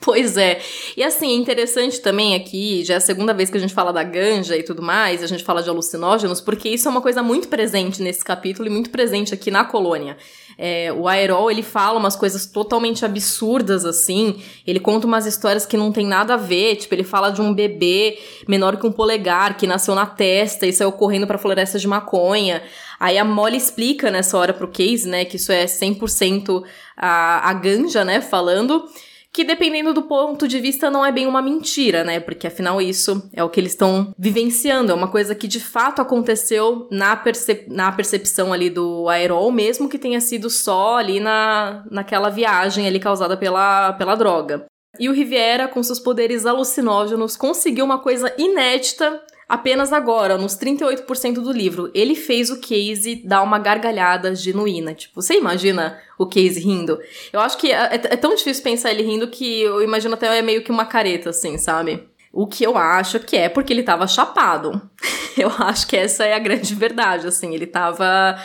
Pois 0.02 0.38
é. 0.38 0.60
E 0.96 1.02
assim, 1.02 1.34
interessante 1.34 2.00
também 2.00 2.34
aqui, 2.34 2.82
já 2.84 2.94
é 2.94 2.96
a 2.96 3.00
segunda 3.00 3.34
vez 3.34 3.50
que 3.50 3.58
a 3.58 3.60
gente 3.60 3.74
fala 3.74 3.92
da 3.92 4.02
ganja 4.02 4.56
e 4.56 4.62
tudo 4.62 4.80
mais, 4.80 5.22
a 5.22 5.26
gente 5.26 5.44
fala 5.44 5.62
de 5.62 5.68
alucinógenos, 5.68 6.40
porque 6.40 6.70
isso 6.70 6.88
é 6.88 6.90
uma 6.90 7.02
coisa 7.02 7.22
muito 7.22 7.48
presente 7.48 8.02
nesse 8.02 8.24
capítulo 8.24 8.66
e 8.66 8.70
muito 8.70 8.88
presente 8.88 9.34
aqui 9.34 9.50
na 9.50 9.62
colônia. 9.62 10.16
É, 10.56 10.92
o 10.92 11.06
Aerol, 11.06 11.50
ele 11.50 11.62
fala 11.62 11.98
umas 11.98 12.16
coisas 12.16 12.46
totalmente 12.46 13.04
absurdas, 13.04 13.84
assim. 13.84 14.42
Ele 14.66 14.80
conta 14.80 15.06
umas 15.06 15.26
histórias 15.26 15.64
que 15.64 15.76
não 15.76 15.90
tem 15.90 16.06
nada 16.06 16.34
a 16.34 16.36
ver. 16.36 16.76
Tipo, 16.76 16.94
ele 16.94 17.04
fala 17.04 17.30
de 17.30 17.40
um 17.40 17.54
bebê 17.54 18.18
menor 18.46 18.76
que 18.76 18.86
um 18.86 18.92
polegar, 18.92 19.56
que 19.56 19.66
nasceu 19.66 19.94
na 19.94 20.04
testa 20.04 20.66
e 20.66 20.72
saiu 20.72 20.92
correndo 20.92 21.26
pra 21.26 21.38
floresta 21.38 21.78
de 21.78 21.88
maconha. 21.88 22.62
Aí 22.98 23.16
a 23.16 23.24
Molly 23.24 23.56
explica 23.56 24.10
nessa 24.10 24.36
hora 24.36 24.52
pro 24.52 24.68
Case, 24.68 25.08
né, 25.08 25.24
que 25.24 25.36
isso 25.36 25.50
é 25.50 25.64
100% 25.64 26.62
a, 26.94 27.48
a 27.48 27.52
ganja, 27.54 28.04
né, 28.04 28.20
falando 28.20 28.84
que 29.32 29.44
dependendo 29.44 29.94
do 29.94 30.02
ponto 30.02 30.48
de 30.48 30.58
vista 30.58 30.90
não 30.90 31.06
é 31.06 31.12
bem 31.12 31.26
uma 31.26 31.40
mentira, 31.40 32.02
né? 32.02 32.18
Porque 32.18 32.46
afinal 32.46 32.80
isso 32.80 33.28
é 33.32 33.44
o 33.44 33.48
que 33.48 33.60
eles 33.60 33.72
estão 33.72 34.12
vivenciando, 34.18 34.90
é 34.90 34.94
uma 34.94 35.10
coisa 35.10 35.34
que 35.34 35.46
de 35.46 35.60
fato 35.60 36.02
aconteceu 36.02 36.88
na, 36.90 37.14
percep 37.16 37.68
na 37.70 37.92
percepção 37.92 38.52
ali 38.52 38.68
do 38.68 39.08
Aerol, 39.08 39.52
mesmo 39.52 39.88
que 39.88 39.98
tenha 39.98 40.20
sido 40.20 40.50
só 40.50 40.96
ali 40.96 41.20
na, 41.20 41.84
naquela 41.90 42.28
viagem 42.28 42.86
ali 42.86 42.98
causada 42.98 43.36
pela, 43.36 43.92
pela 43.92 44.16
droga. 44.16 44.66
E 44.98 45.08
o 45.08 45.12
Riviera, 45.12 45.68
com 45.68 45.82
seus 45.82 46.00
poderes 46.00 46.44
alucinógenos, 46.44 47.36
conseguiu 47.36 47.84
uma 47.84 48.00
coisa 48.00 48.34
inédita 48.36 49.22
apenas 49.50 49.92
agora, 49.92 50.38
nos 50.38 50.56
38% 50.56 51.34
do 51.34 51.50
livro. 51.50 51.90
Ele 51.92 52.14
fez 52.14 52.50
o 52.50 52.60
Casey 52.60 53.20
dar 53.24 53.42
uma 53.42 53.58
gargalhada 53.58 54.32
genuína. 54.32 54.94
Tipo, 54.94 55.20
você 55.20 55.34
imagina 55.34 55.98
o 56.16 56.24
Casey 56.24 56.62
rindo? 56.62 57.00
Eu 57.32 57.40
acho 57.40 57.58
que 57.58 57.72
é, 57.72 57.94
é 57.94 58.16
tão 58.16 58.32
difícil 58.32 58.62
pensar 58.62 58.92
ele 58.92 59.02
rindo 59.02 59.26
que 59.26 59.62
eu 59.62 59.82
imagino 59.82 60.14
até 60.14 60.38
é 60.38 60.40
meio 60.40 60.62
que 60.62 60.70
uma 60.70 60.86
careta, 60.86 61.30
assim, 61.30 61.58
sabe? 61.58 62.08
O 62.32 62.46
que 62.46 62.62
eu 62.62 62.78
acho 62.78 63.18
que 63.18 63.36
é 63.36 63.48
porque 63.48 63.72
ele 63.72 63.82
tava 63.82 64.06
chapado. 64.06 64.80
eu 65.36 65.50
acho 65.58 65.88
que 65.88 65.96
essa 65.96 66.24
é 66.24 66.32
a 66.32 66.38
grande 66.38 66.72
verdade, 66.76 67.26
assim. 67.26 67.52
Ele 67.52 67.66
tava 67.66 68.38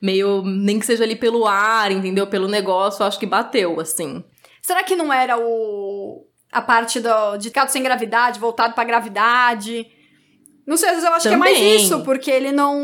meio, 0.00 0.42
nem 0.42 0.78
que 0.78 0.86
seja 0.86 1.02
ali 1.02 1.16
pelo 1.16 1.44
ar, 1.44 1.90
entendeu? 1.90 2.28
Pelo 2.28 2.46
negócio, 2.46 3.02
eu 3.02 3.06
acho 3.08 3.18
que 3.18 3.26
bateu, 3.26 3.80
assim. 3.80 4.22
Será 4.62 4.84
que 4.84 4.94
não 4.94 5.12
era 5.12 5.36
o 5.36 6.24
a 6.52 6.60
parte 6.60 7.00
do, 7.00 7.38
de 7.38 7.48
ficar 7.48 7.66
sem 7.66 7.82
gravidade, 7.82 8.38
voltado 8.38 8.74
pra 8.74 8.84
gravidade? 8.84 9.90
Não 10.66 10.76
sei, 10.76 10.88
às 10.90 10.94
vezes 10.96 11.08
eu 11.08 11.14
acho 11.14 11.28
Também. 11.28 11.54
que 11.54 11.60
é 11.60 11.64
mais 11.64 11.82
isso, 11.82 12.00
porque 12.00 12.30
ele 12.30 12.52
não 12.52 12.78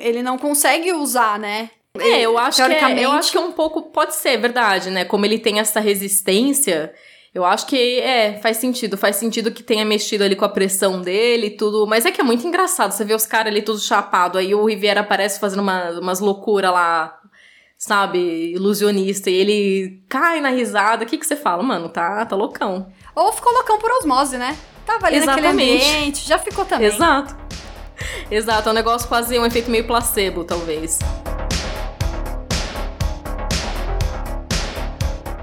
ele 0.00 0.22
não 0.22 0.36
consegue 0.36 0.92
usar, 0.92 1.38
né? 1.38 1.70
É, 1.98 2.22
eu 2.22 2.36
acho 2.36 2.64
que 2.64 2.72
é, 2.72 3.04
eu 3.04 3.12
acho 3.12 3.30
que 3.30 3.38
é 3.38 3.40
um 3.40 3.52
pouco 3.52 3.82
pode 3.82 4.14
ser 4.14 4.36
verdade, 4.36 4.90
né? 4.90 5.04
Como 5.04 5.24
ele 5.24 5.38
tem 5.38 5.60
essa 5.60 5.78
resistência, 5.78 6.92
eu 7.32 7.44
acho 7.44 7.66
que 7.66 8.00
é, 8.00 8.38
faz 8.40 8.56
sentido, 8.56 8.96
faz 8.96 9.16
sentido 9.16 9.52
que 9.52 9.62
tenha 9.62 9.84
mexido 9.84 10.24
ali 10.24 10.36
com 10.36 10.44
a 10.44 10.48
pressão 10.48 11.00
dele 11.00 11.46
e 11.48 11.56
tudo, 11.56 11.86
mas 11.86 12.04
é 12.04 12.10
que 12.10 12.20
é 12.20 12.24
muito 12.24 12.46
engraçado, 12.46 12.92
você 12.92 13.04
vê 13.04 13.14
os 13.14 13.26
caras 13.26 13.52
ali 13.52 13.62
tudo 13.62 13.78
chapado, 13.80 14.38
aí 14.38 14.54
o 14.54 14.64
Riviera 14.64 15.00
aparece 15.00 15.38
fazendo 15.38 15.60
uma, 15.60 15.90
umas 16.00 16.18
loucuras 16.20 16.72
lá, 16.72 17.16
sabe, 17.78 18.52
ilusionista, 18.52 19.30
e 19.30 19.34
ele 19.34 20.04
cai 20.08 20.40
na 20.40 20.50
risada, 20.50 21.04
o 21.04 21.06
que 21.06 21.18
que 21.18 21.26
você 21.26 21.36
fala? 21.36 21.62
Mano, 21.62 21.88
tá, 21.88 22.24
tá 22.26 22.36
loucão. 22.36 22.92
Ou 23.14 23.32
ficou 23.32 23.52
loucão 23.52 23.78
por 23.78 23.90
osmose, 23.92 24.36
né? 24.36 24.56
Tava 24.84 25.06
ali 25.06 25.16
Exatamente. 25.16 25.54
naquele 25.54 25.72
ambiente, 25.82 26.26
já 26.26 26.38
ficou 26.38 26.64
também. 26.64 26.88
Exato. 26.88 27.36
Exato, 28.30 28.68
é 28.68 28.72
um 28.72 28.74
negócio 28.74 29.08
quase 29.08 29.38
um 29.38 29.46
efeito 29.46 29.70
meio 29.70 29.86
placebo, 29.86 30.44
talvez. 30.44 30.98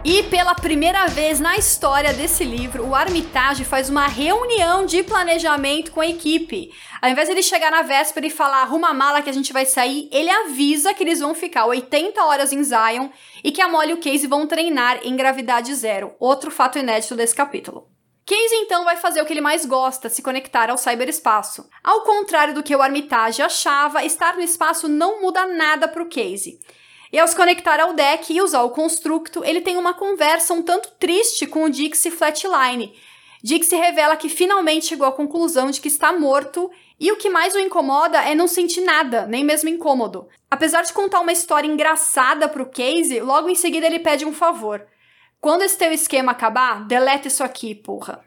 E 0.03 0.24
pela 0.24 0.55
primeira 0.55 1.05
vez 1.05 1.40
na 1.40 1.57
história 1.57 2.11
desse 2.11 2.44
livro, 2.44 2.87
o 2.87 2.96
Armitage 2.96 3.64
faz 3.64 3.87
uma 3.87 4.07
reunião 4.07 4.83
de 4.83 5.03
planejamento 5.03 5.92
com 5.92 6.01
a 6.01 6.07
equipe. 6.07 6.74
Ao 7.00 7.07
invés 7.07 7.27
de 7.27 7.35
ele 7.35 7.44
chegar 7.44 7.70
na 7.70 7.83
véspera 7.83 8.25
e 8.25 8.31
falar 8.31 8.64
arruma 8.64 8.90
a 8.90 8.94
mala 8.96 9.22
que 9.22 9.29
a 9.29 9.33
gente 9.33 9.53
vai 9.53 9.64
sair, 9.64 10.09
ele 10.11 10.31
avisa 10.31 10.92
que 10.96 11.03
eles 11.03 11.20
vão 11.20 11.35
ficar 11.35 11.68
80 11.68 12.20
horas 12.24 12.51
em 12.51 12.64
Zion 12.64 13.09
e 13.44 13.51
que 13.51 13.61
a 13.61 13.68
Molly 13.68 13.92
e 13.92 13.94
o 13.94 13.98
Casey 13.98 14.25
vão 14.25 14.48
treinar 14.48 15.01
em 15.03 15.16
gravidade 15.16 15.74
zero. 15.75 16.16
Outro 16.20 16.50
fato 16.50 16.79
inédito 16.79 17.16
desse 17.16 17.35
capítulo. 17.35 17.87
Case 18.25 18.55
então 18.55 18.83
vai 18.83 18.98
fazer 18.98 19.22
o 19.22 19.25
que 19.25 19.33
ele 19.33 19.42
mais 19.42 19.68
gosta, 19.68 20.09
se 20.09 20.24
conectar 20.24 20.72
ao 20.72 20.77
cyberespaço. 20.79 21.70
Ao 21.83 22.01
contrário 22.01 22.55
do 22.55 22.64
que 22.64 22.75
o 22.75 22.81
Armitage 22.81 23.44
achava, 23.44 24.03
estar 24.03 24.35
no 24.35 24.42
espaço 24.42 24.87
não 24.87 25.22
muda 25.22 25.46
nada 25.46 25.87
para 25.87 26.01
o 26.01 26.09
Case. 26.09 26.59
E 27.11 27.19
ao 27.19 27.27
se 27.27 27.35
conectar 27.35 27.79
ao 27.79 27.93
deck 27.93 28.33
e 28.33 28.41
usar 28.41 28.61
o 28.63 28.69
constructo, 28.69 29.43
ele 29.43 29.61
tem 29.61 29.77
uma 29.77 29.93
conversa 29.93 30.53
um 30.53 30.61
tanto 30.61 30.91
triste 30.97 31.45
com 31.45 31.63
o 31.65 31.69
Dixie 31.69 32.09
Flatline. 32.09 32.93
Dixie 33.43 33.75
revela 33.75 34.15
que 34.15 34.29
finalmente 34.29 34.85
chegou 34.85 35.05
à 35.05 35.11
conclusão 35.11 35.71
de 35.71 35.81
que 35.81 35.87
está 35.87 36.13
morto 36.13 36.71
e 37.00 37.11
o 37.11 37.17
que 37.17 37.29
mais 37.29 37.55
o 37.55 37.59
incomoda 37.59 38.19
é 38.19 38.35
não 38.35 38.47
sentir 38.47 38.81
nada, 38.81 39.25
nem 39.25 39.43
mesmo 39.43 39.67
incômodo. 39.67 40.27
Apesar 40.50 40.83
de 40.83 40.93
contar 40.93 41.19
uma 41.19 41.31
história 41.31 41.67
engraçada 41.67 42.47
pro 42.47 42.67
Casey, 42.67 43.19
logo 43.19 43.50
em 43.50 43.55
seguida 43.55 43.87
ele 43.87 44.00
pede 44.00 44.24
um 44.24 44.33
favor. 44.33 44.85
Quando 45.41 45.63
esse 45.63 45.77
teu 45.77 45.91
esquema 45.91 46.31
acabar, 46.33 46.85
deleta 46.85 47.27
isso 47.27 47.43
aqui, 47.43 47.74
porra. 47.74 48.24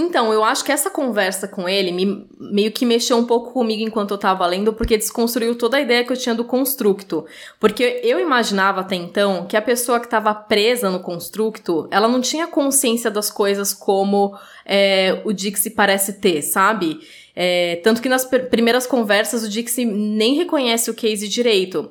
Então, 0.00 0.32
eu 0.32 0.44
acho 0.44 0.64
que 0.64 0.70
essa 0.70 0.88
conversa 0.88 1.48
com 1.48 1.68
ele 1.68 1.90
me, 1.90 2.24
meio 2.38 2.70
que 2.70 2.86
mexeu 2.86 3.16
um 3.16 3.24
pouco 3.24 3.52
comigo 3.52 3.82
enquanto 3.82 4.12
eu 4.12 4.18
tava 4.18 4.46
lendo, 4.46 4.72
porque 4.72 4.96
desconstruiu 4.96 5.58
toda 5.58 5.76
a 5.76 5.80
ideia 5.80 6.04
que 6.04 6.12
eu 6.12 6.16
tinha 6.16 6.36
do 6.36 6.44
constructo. 6.44 7.26
Porque 7.58 8.00
eu 8.04 8.20
imaginava 8.20 8.82
até 8.82 8.94
então 8.94 9.46
que 9.46 9.56
a 9.56 9.60
pessoa 9.60 9.98
que 9.98 10.06
tava 10.06 10.32
presa 10.32 10.88
no 10.88 11.00
constructo, 11.00 11.88
ela 11.90 12.06
não 12.06 12.20
tinha 12.20 12.46
consciência 12.46 13.10
das 13.10 13.28
coisas 13.28 13.74
como 13.74 14.38
é, 14.64 15.20
o 15.24 15.32
Dixie 15.32 15.70
parece 15.70 16.20
ter, 16.20 16.42
sabe? 16.42 17.00
É, 17.34 17.80
tanto 17.82 18.00
que 18.00 18.08
nas 18.08 18.24
primeiras 18.24 18.86
conversas 18.86 19.42
o 19.42 19.48
Dixie 19.48 19.84
nem 19.84 20.34
reconhece 20.34 20.92
o 20.92 20.94
Casey 20.94 21.26
direito. 21.26 21.90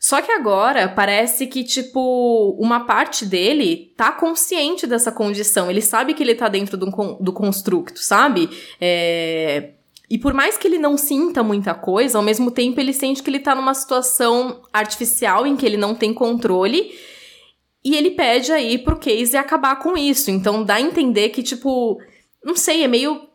Só 0.00 0.22
que 0.22 0.32
agora 0.32 0.88
parece 0.88 1.46
que, 1.46 1.62
tipo, 1.62 2.56
uma 2.58 2.86
parte 2.86 3.26
dele 3.26 3.92
tá 3.98 4.10
consciente 4.10 4.86
dessa 4.86 5.12
condição. 5.12 5.70
Ele 5.70 5.82
sabe 5.82 6.14
que 6.14 6.22
ele 6.22 6.34
tá 6.34 6.48
dentro 6.48 6.78
do, 6.78 6.86
do 7.20 7.32
construto, 7.34 7.98
sabe? 7.98 8.48
É... 8.80 9.74
E 10.08 10.16
por 10.16 10.32
mais 10.32 10.56
que 10.56 10.66
ele 10.66 10.78
não 10.78 10.96
sinta 10.96 11.42
muita 11.42 11.74
coisa, 11.74 12.16
ao 12.16 12.24
mesmo 12.24 12.50
tempo 12.50 12.80
ele 12.80 12.94
sente 12.94 13.22
que 13.22 13.28
ele 13.28 13.38
tá 13.40 13.54
numa 13.54 13.74
situação 13.74 14.62
artificial 14.72 15.46
em 15.46 15.54
que 15.54 15.66
ele 15.66 15.76
não 15.76 15.94
tem 15.94 16.14
controle. 16.14 16.92
E 17.84 17.94
ele 17.94 18.12
pede 18.12 18.52
aí 18.52 18.78
pro 18.78 18.98
Casey 18.98 19.36
acabar 19.36 19.76
com 19.76 19.98
isso. 19.98 20.30
Então 20.30 20.64
dá 20.64 20.76
a 20.76 20.80
entender 20.80 21.28
que, 21.28 21.42
tipo, 21.42 22.00
não 22.42 22.56
sei, 22.56 22.84
é 22.84 22.88
meio 22.88 23.29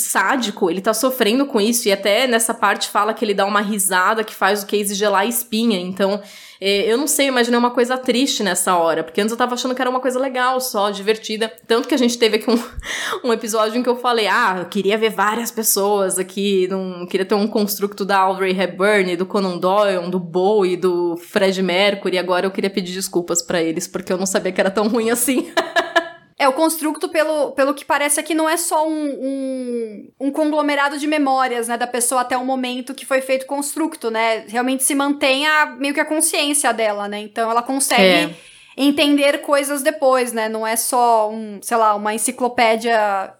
sádico, 0.00 0.70
ele 0.70 0.80
tá 0.80 0.92
sofrendo 0.92 1.46
com 1.46 1.60
isso, 1.60 1.88
e 1.88 1.92
até 1.92 2.26
nessa 2.26 2.52
parte 2.52 2.88
fala 2.88 3.14
que 3.14 3.24
ele 3.24 3.34
dá 3.34 3.44
uma 3.46 3.60
risada 3.60 4.24
que 4.24 4.34
faz 4.34 4.62
o 4.62 4.66
Casey 4.66 4.94
gelar 4.94 5.22
a 5.22 5.26
espinha, 5.26 5.78
então 5.78 6.20
é, 6.60 6.92
eu 6.92 6.98
não 6.98 7.06
sei, 7.06 7.26
imaginei 7.26 7.58
uma 7.58 7.70
coisa 7.70 7.96
triste 7.96 8.42
nessa 8.42 8.76
hora, 8.76 9.02
porque 9.02 9.20
antes 9.20 9.32
eu 9.32 9.38
tava 9.38 9.54
achando 9.54 9.74
que 9.74 9.80
era 9.80 9.90
uma 9.90 10.00
coisa 10.00 10.18
legal 10.18 10.60
só, 10.60 10.90
divertida, 10.90 11.50
tanto 11.66 11.88
que 11.88 11.94
a 11.94 11.98
gente 11.98 12.18
teve 12.18 12.36
aqui 12.36 12.50
um, 12.50 12.58
um 13.28 13.32
episódio 13.32 13.78
em 13.78 13.82
que 13.82 13.88
eu 13.88 13.96
falei, 13.96 14.26
ah, 14.26 14.56
eu 14.58 14.66
queria 14.66 14.98
ver 14.98 15.10
várias 15.10 15.50
pessoas 15.50 16.18
aqui, 16.18 16.68
não 16.68 17.06
queria 17.06 17.24
ter 17.24 17.34
um 17.34 17.46
construto 17.46 18.04
da 18.04 18.18
Audrey 18.18 18.58
Hepburn, 18.58 19.16
do 19.16 19.24
Conan 19.24 19.56
Doyle, 19.56 20.10
do 20.10 20.20
Bowie, 20.20 20.76
do 20.76 21.16
Fred 21.16 21.62
Mercury, 21.62 22.18
agora 22.18 22.44
eu 22.44 22.50
queria 22.50 22.70
pedir 22.70 22.92
desculpas 22.92 23.40
para 23.40 23.62
eles, 23.62 23.88
porque 23.88 24.12
eu 24.12 24.18
não 24.18 24.26
sabia 24.26 24.52
que 24.52 24.60
era 24.60 24.70
tão 24.70 24.86
ruim 24.86 25.08
assim. 25.08 25.50
É, 26.40 26.48
o 26.48 26.54
construto, 26.54 27.06
pelo, 27.10 27.50
pelo 27.50 27.74
que 27.74 27.84
parece 27.84 28.18
aqui, 28.18 28.34
não 28.34 28.48
é 28.48 28.56
só 28.56 28.88
um, 28.88 29.10
um, 29.10 30.10
um, 30.18 30.30
conglomerado 30.30 30.96
de 30.96 31.06
memórias, 31.06 31.68
né, 31.68 31.76
da 31.76 31.86
pessoa 31.86 32.22
até 32.22 32.34
o 32.34 32.46
momento 32.46 32.94
que 32.94 33.04
foi 33.04 33.20
feito 33.20 33.42
o 33.42 33.46
construto, 33.46 34.10
né? 34.10 34.46
Realmente 34.48 34.82
se 34.82 34.94
mantém 34.94 35.46
a, 35.46 35.66
meio 35.66 35.92
que 35.92 36.00
a 36.00 36.04
consciência 36.06 36.72
dela, 36.72 37.06
né? 37.06 37.20
Então 37.20 37.50
ela 37.50 37.62
consegue 37.62 38.32
é. 38.32 38.34
entender 38.74 39.42
coisas 39.42 39.82
depois, 39.82 40.32
né? 40.32 40.48
Não 40.48 40.66
é 40.66 40.76
só 40.76 41.30
um, 41.30 41.60
sei 41.60 41.76
lá, 41.76 41.94
uma 41.94 42.14
enciclopédia 42.14 43.34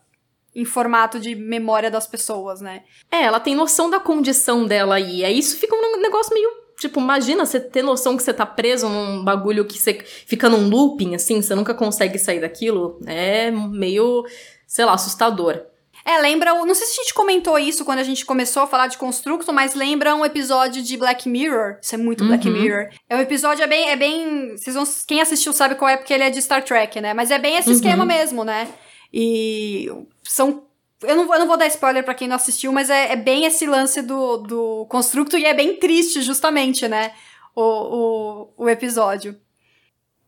em 0.54 0.66
formato 0.66 1.18
de 1.18 1.34
memória 1.34 1.90
das 1.90 2.06
pessoas, 2.06 2.60
né? 2.60 2.82
É, 3.10 3.22
ela 3.22 3.40
tem 3.40 3.54
noção 3.54 3.88
da 3.88 3.98
condição 3.98 4.66
dela 4.66 4.96
aí. 4.96 5.24
Aí 5.24 5.38
isso 5.38 5.56
fica 5.56 5.74
um 5.74 6.02
negócio 6.02 6.34
meio 6.34 6.59
Tipo, 6.80 6.98
imagina 6.98 7.44
você 7.44 7.60
ter 7.60 7.82
noção 7.82 8.16
que 8.16 8.22
você 8.22 8.32
tá 8.32 8.46
preso 8.46 8.88
num 8.88 9.22
bagulho 9.22 9.66
que 9.66 9.78
você 9.78 10.02
fica 10.26 10.48
num 10.48 10.66
looping, 10.66 11.14
assim, 11.14 11.42
você 11.42 11.54
nunca 11.54 11.74
consegue 11.74 12.18
sair 12.18 12.40
daquilo. 12.40 12.98
É 13.06 13.50
meio, 13.50 14.24
sei 14.66 14.86
lá, 14.86 14.94
assustador. 14.94 15.60
É, 16.06 16.18
lembra. 16.22 16.54
Não 16.54 16.74
sei 16.74 16.86
se 16.86 16.98
a 16.98 17.02
gente 17.02 17.12
comentou 17.12 17.58
isso 17.58 17.84
quando 17.84 17.98
a 17.98 18.02
gente 18.02 18.24
começou 18.24 18.62
a 18.62 18.66
falar 18.66 18.86
de 18.86 18.96
construto, 18.96 19.52
mas 19.52 19.74
lembra 19.74 20.14
um 20.14 20.24
episódio 20.24 20.82
de 20.82 20.96
Black 20.96 21.28
Mirror. 21.28 21.76
Isso 21.82 21.94
é 21.94 21.98
muito 21.98 22.22
uhum. 22.22 22.28
Black 22.28 22.48
Mirror. 22.48 22.88
É 23.10 23.14
um 23.14 23.20
episódio, 23.20 23.62
é 23.62 23.66
bem. 23.66 23.90
É 23.90 23.96
bem 23.96 24.56
vocês 24.56 24.74
vão, 24.74 24.84
quem 25.06 25.20
assistiu 25.20 25.52
sabe 25.52 25.74
qual 25.74 25.90
é, 25.90 25.98
porque 25.98 26.14
ele 26.14 26.24
é 26.24 26.30
de 26.30 26.40
Star 26.40 26.64
Trek, 26.64 26.98
né? 26.98 27.12
Mas 27.12 27.30
é 27.30 27.38
bem 27.38 27.56
esse 27.56 27.68
uhum. 27.68 27.74
esquema 27.74 28.06
mesmo, 28.06 28.42
né? 28.42 28.66
E 29.12 29.92
são 30.24 30.62
Eu 31.02 31.16
não, 31.16 31.32
eu 31.32 31.40
não 31.40 31.46
vou 31.46 31.56
dar 31.56 31.66
spoiler 31.66 32.04
para 32.04 32.14
quem 32.14 32.28
não 32.28 32.36
assistiu, 32.36 32.72
mas 32.72 32.90
é, 32.90 33.12
é, 33.12 33.16
bem 33.16 33.44
esse 33.44 33.66
lance 33.66 34.02
do, 34.02 34.36
do 34.38 34.86
construto 34.88 35.38
e 35.38 35.46
é 35.46 35.54
bem 35.54 35.76
triste, 35.76 36.20
justamente, 36.20 36.86
né? 36.86 37.12
O, 37.54 37.62
o, 37.62 38.64
o 38.64 38.68
episódio. 38.68 39.36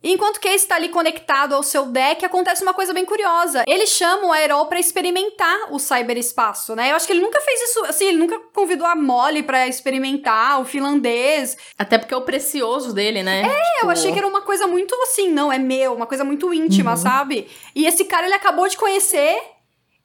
Enquanto 0.04 0.40
Case 0.40 0.56
está 0.56 0.74
ali 0.74 0.88
conectado 0.88 1.54
ao 1.54 1.62
seu 1.62 1.86
deck, 1.86 2.24
acontece 2.24 2.62
uma 2.62 2.74
coisa 2.74 2.92
bem 2.92 3.04
curiosa. 3.04 3.62
Ele 3.68 3.86
chama 3.86 4.26
o 4.26 4.32
Aerol 4.32 4.66
para 4.66 4.80
experimentar 4.80 5.72
o 5.72 5.78
cyberespaço, 5.78 6.74
né? 6.74 6.90
Eu 6.90 6.96
acho 6.96 7.06
que 7.06 7.12
ele 7.12 7.20
nunca 7.20 7.40
fez 7.40 7.70
isso, 7.70 7.84
assim, 7.84 8.06
ele 8.06 8.18
nunca 8.18 8.36
convidou 8.52 8.86
a 8.86 8.96
Molly 8.96 9.44
para 9.44 9.68
experimentar 9.68 10.60
o 10.60 10.64
finlandês. 10.64 11.56
Até 11.78 11.98
porque 11.98 12.12
é 12.12 12.16
o 12.16 12.22
precioso 12.22 12.92
dele, 12.92 13.22
né? 13.22 13.42
É, 13.42 13.44
tipo... 13.44 13.84
eu 13.84 13.90
achei 13.90 14.12
que 14.12 14.18
era 14.18 14.26
uma 14.26 14.42
coisa 14.42 14.66
muito 14.66 14.92
assim, 15.02 15.30
não, 15.30 15.52
é 15.52 15.58
meu, 15.58 15.94
uma 15.94 16.06
coisa 16.06 16.24
muito 16.24 16.52
íntima, 16.52 16.92
uhum. 16.92 16.96
sabe? 16.96 17.48
E 17.72 17.86
esse 17.86 18.04
cara 18.04 18.26
ele 18.26 18.34
acabou 18.34 18.66
de 18.66 18.76
conhecer 18.76 19.40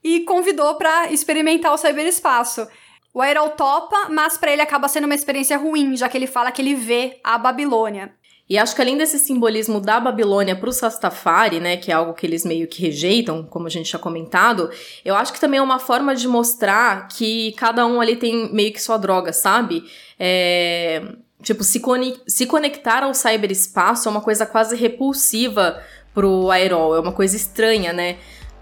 e 0.07 0.21
convidou 0.21 0.75
para 0.75 1.11
experimentar 1.11 1.73
o 1.73 1.77
cyberespaço. 1.77 2.65
O 3.13 3.21
Aerol 3.21 3.49
topa, 3.49 4.07
mas 4.09 4.37
para 4.37 4.53
ele 4.53 4.61
acaba 4.61 4.87
sendo 4.87 5.05
uma 5.05 5.15
experiência 5.15 5.57
ruim, 5.57 5.97
já 5.97 6.07
que 6.07 6.17
ele 6.17 6.27
fala 6.27 6.51
que 6.51 6.61
ele 6.61 6.75
vê 6.75 7.19
a 7.23 7.37
Babilônia. 7.37 8.13
E 8.49 8.57
acho 8.57 8.73
que 8.73 8.81
além 8.81 8.95
desse 8.95 9.19
simbolismo 9.19 9.81
da 9.81 9.99
Babilônia 9.99 10.55
para 10.55 10.69
os 10.69 10.79
Rastafari, 10.79 11.59
né, 11.59 11.75
que 11.75 11.91
é 11.91 11.93
algo 11.93 12.13
que 12.13 12.25
eles 12.25 12.45
meio 12.45 12.67
que 12.67 12.81
rejeitam, 12.81 13.43
como 13.43 13.67
a 13.67 13.69
gente 13.69 13.91
já 13.91 13.99
comentado, 13.99 14.69
eu 15.03 15.15
acho 15.15 15.33
que 15.33 15.39
também 15.39 15.59
é 15.59 15.61
uma 15.63 15.79
forma 15.79 16.15
de 16.15 16.27
mostrar 16.29 17.09
que 17.09 17.51
cada 17.53 17.85
um 17.85 17.99
ali 17.99 18.15
tem 18.15 18.53
meio 18.53 18.71
que 18.71 18.81
sua 18.81 18.97
droga, 18.97 19.33
sabe? 19.33 19.83
É, 20.17 21.01
tipo, 21.43 21.65
se, 21.65 21.81
se 22.25 22.45
conectar 22.45 23.03
ao 23.03 23.13
cyberespaço 23.13 24.07
é 24.07 24.11
uma 24.11 24.21
coisa 24.21 24.45
quase 24.45 24.77
repulsiva 24.77 25.83
pro 26.13 26.49
Aerol, 26.49 26.95
é 26.95 26.99
uma 26.99 27.11
coisa 27.11 27.35
estranha, 27.35 27.91
né? 27.91 28.17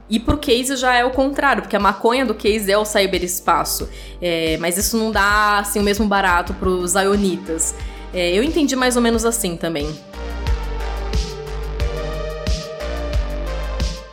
E 0.09 0.19
pro 0.19 0.37
Case 0.37 0.75
já 0.75 0.93
é 0.93 1.03
o 1.03 1.11
contrário, 1.11 1.63
porque 1.63 1.75
a 1.75 1.79
maconha 1.79 2.25
do 2.25 2.35
Case 2.35 2.71
é 2.71 2.77
o 2.77 2.85
cyberespaço. 2.85 3.89
É, 4.21 4.57
mas 4.57 4.77
isso 4.77 4.97
não 4.97 5.11
dá, 5.11 5.59
assim, 5.59 5.79
o 5.79 5.83
mesmo 5.83 6.05
barato 6.05 6.53
pros 6.53 6.91
Zionitas. 6.91 7.73
É, 8.13 8.31
eu 8.31 8.43
entendi 8.43 8.75
mais 8.75 8.95
ou 8.95 9.01
menos 9.01 9.25
assim 9.25 9.57
também. 9.57 9.93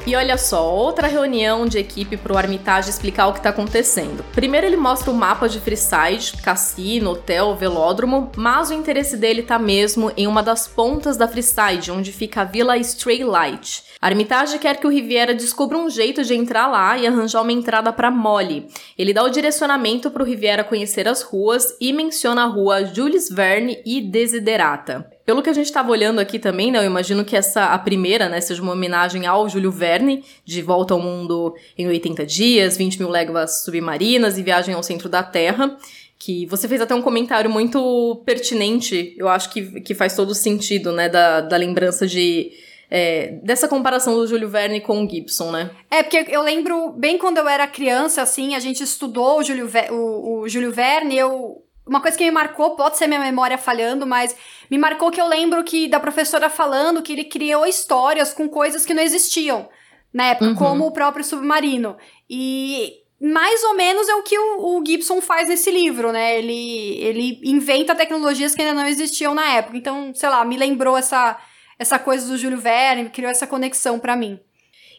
E 0.04 0.16
olha 0.16 0.36
só, 0.36 0.74
outra 0.74 1.06
reunião 1.06 1.64
de 1.64 1.78
equipe 1.78 2.16
para 2.16 2.32
o 2.32 2.36
Armitage 2.36 2.90
explicar 2.90 3.28
o 3.28 3.32
que 3.32 3.38
está 3.38 3.50
acontecendo. 3.50 4.24
Primeiro 4.32 4.66
ele 4.66 4.76
mostra 4.76 5.12
o 5.12 5.14
mapa 5.14 5.48
de 5.48 5.60
Freeside, 5.60 6.42
cassino, 6.42 7.10
hotel, 7.10 7.54
velódromo, 7.54 8.32
mas 8.36 8.70
o 8.70 8.74
interesse 8.74 9.16
dele 9.16 9.42
está 9.42 9.60
mesmo 9.60 10.10
em 10.16 10.26
uma 10.26 10.42
das 10.42 10.66
pontas 10.66 11.16
da 11.16 11.28
Freeside, 11.28 11.92
onde 11.92 12.10
fica 12.10 12.40
a 12.40 12.44
Vila 12.44 12.76
Straylight. 12.78 13.84
A 14.00 14.08
Armitage 14.08 14.58
quer 14.58 14.78
que 14.78 14.86
o 14.88 14.90
Riviera 14.90 15.32
descubra 15.32 15.78
um 15.78 15.88
jeito 15.88 16.24
de 16.24 16.34
entrar 16.34 16.66
lá 16.66 16.98
e 16.98 17.06
arranjar 17.06 17.40
uma 17.40 17.52
entrada 17.52 17.92
para 17.92 18.10
Molly. 18.10 18.66
Ele 18.98 19.14
dá 19.14 19.22
o 19.22 19.30
direcionamento 19.30 20.10
para 20.10 20.24
o 20.24 20.26
Riviera 20.26 20.64
conhecer 20.64 21.06
as 21.06 21.22
ruas 21.22 21.76
e 21.80 21.92
menciona 21.92 22.42
a 22.42 22.46
rua 22.46 22.84
Jules 22.86 23.28
Verne 23.30 23.80
e 23.86 24.00
Desiderata. 24.00 25.08
Pelo 25.24 25.42
que 25.42 25.50
a 25.50 25.52
gente 25.52 25.66
estava 25.66 25.90
olhando 25.90 26.20
aqui 26.20 26.38
também, 26.38 26.72
né, 26.72 26.78
eu 26.78 26.84
imagino 26.84 27.24
que 27.24 27.36
essa, 27.36 27.66
a 27.66 27.78
primeira, 27.78 28.28
né, 28.28 28.40
seja 28.40 28.62
uma 28.62 28.72
homenagem 28.72 29.26
ao 29.26 29.48
Júlio 29.48 29.70
Verne, 29.70 30.24
de 30.44 30.60
Volta 30.62 30.94
ao 30.94 31.00
Mundo 31.00 31.54
em 31.78 31.86
80 31.86 32.26
Dias, 32.26 32.76
20 32.76 32.98
mil 32.98 33.08
léguas 33.08 33.62
submarinas 33.64 34.36
e 34.38 34.42
Viagem 34.42 34.74
ao 34.74 34.82
Centro 34.82 35.08
da 35.08 35.22
Terra, 35.22 35.76
que 36.18 36.46
você 36.46 36.68
fez 36.68 36.80
até 36.80 36.94
um 36.94 37.02
comentário 37.02 37.50
muito 37.50 38.22
pertinente, 38.24 39.14
eu 39.18 39.28
acho 39.28 39.50
que, 39.50 39.80
que 39.80 39.94
faz 39.94 40.14
todo 40.14 40.34
sentido, 40.34 40.92
né, 40.92 41.08
da, 41.08 41.40
da 41.40 41.56
lembrança 41.56 42.06
de 42.06 42.52
é, 42.94 43.38
dessa 43.42 43.66
comparação 43.66 44.14
do 44.14 44.26
Júlio 44.26 44.50
Verne 44.50 44.78
com 44.78 45.02
o 45.02 45.08
Gibson, 45.08 45.50
né? 45.50 45.70
É, 45.90 46.02
porque 46.02 46.26
eu 46.28 46.42
lembro 46.42 46.92
bem 46.92 47.16
quando 47.16 47.38
eu 47.38 47.48
era 47.48 47.66
criança, 47.66 48.20
assim, 48.20 48.54
a 48.54 48.60
gente 48.60 48.82
estudou 48.82 49.38
o 49.38 49.42
Júlio, 49.42 49.66
o, 49.90 50.40
o 50.40 50.48
Júlio 50.48 50.70
Verne, 50.70 51.16
eu... 51.16 51.64
Uma 51.92 52.00
coisa 52.00 52.16
que 52.16 52.24
me 52.24 52.30
marcou, 52.30 52.74
pode 52.74 52.96
ser 52.96 53.06
minha 53.06 53.20
memória 53.20 53.58
falhando, 53.58 54.06
mas 54.06 54.34
me 54.70 54.78
marcou 54.78 55.10
que 55.10 55.20
eu 55.20 55.28
lembro 55.28 55.62
que 55.62 55.86
da 55.88 56.00
professora 56.00 56.48
falando 56.48 57.02
que 57.02 57.12
ele 57.12 57.24
criou 57.24 57.66
histórias 57.66 58.32
com 58.32 58.48
coisas 58.48 58.86
que 58.86 58.94
não 58.94 59.02
existiam 59.02 59.68
na 60.10 60.28
época, 60.28 60.46
uhum. 60.46 60.54
como 60.54 60.86
o 60.86 60.90
próprio 60.90 61.22
submarino. 61.22 61.94
E 62.30 62.94
mais 63.20 63.62
ou 63.64 63.74
menos 63.74 64.08
é 64.08 64.14
o 64.14 64.22
que 64.22 64.38
o, 64.38 64.78
o, 64.78 64.82
Gibson 64.86 65.20
faz 65.20 65.50
nesse 65.50 65.70
livro, 65.70 66.12
né? 66.12 66.38
Ele, 66.38 66.96
ele 66.98 67.40
inventa 67.44 67.94
tecnologias 67.94 68.54
que 68.54 68.62
ainda 68.62 68.72
não 68.72 68.88
existiam 68.88 69.34
na 69.34 69.56
época. 69.56 69.76
Então, 69.76 70.14
sei 70.14 70.30
lá, 70.30 70.42
me 70.46 70.56
lembrou 70.56 70.96
essa, 70.96 71.38
essa 71.78 71.98
coisa 71.98 72.26
do 72.26 72.38
Júlio 72.38 72.58
Verne, 72.58 73.10
criou 73.10 73.30
essa 73.30 73.46
conexão 73.46 73.98
para 73.98 74.16
mim. 74.16 74.40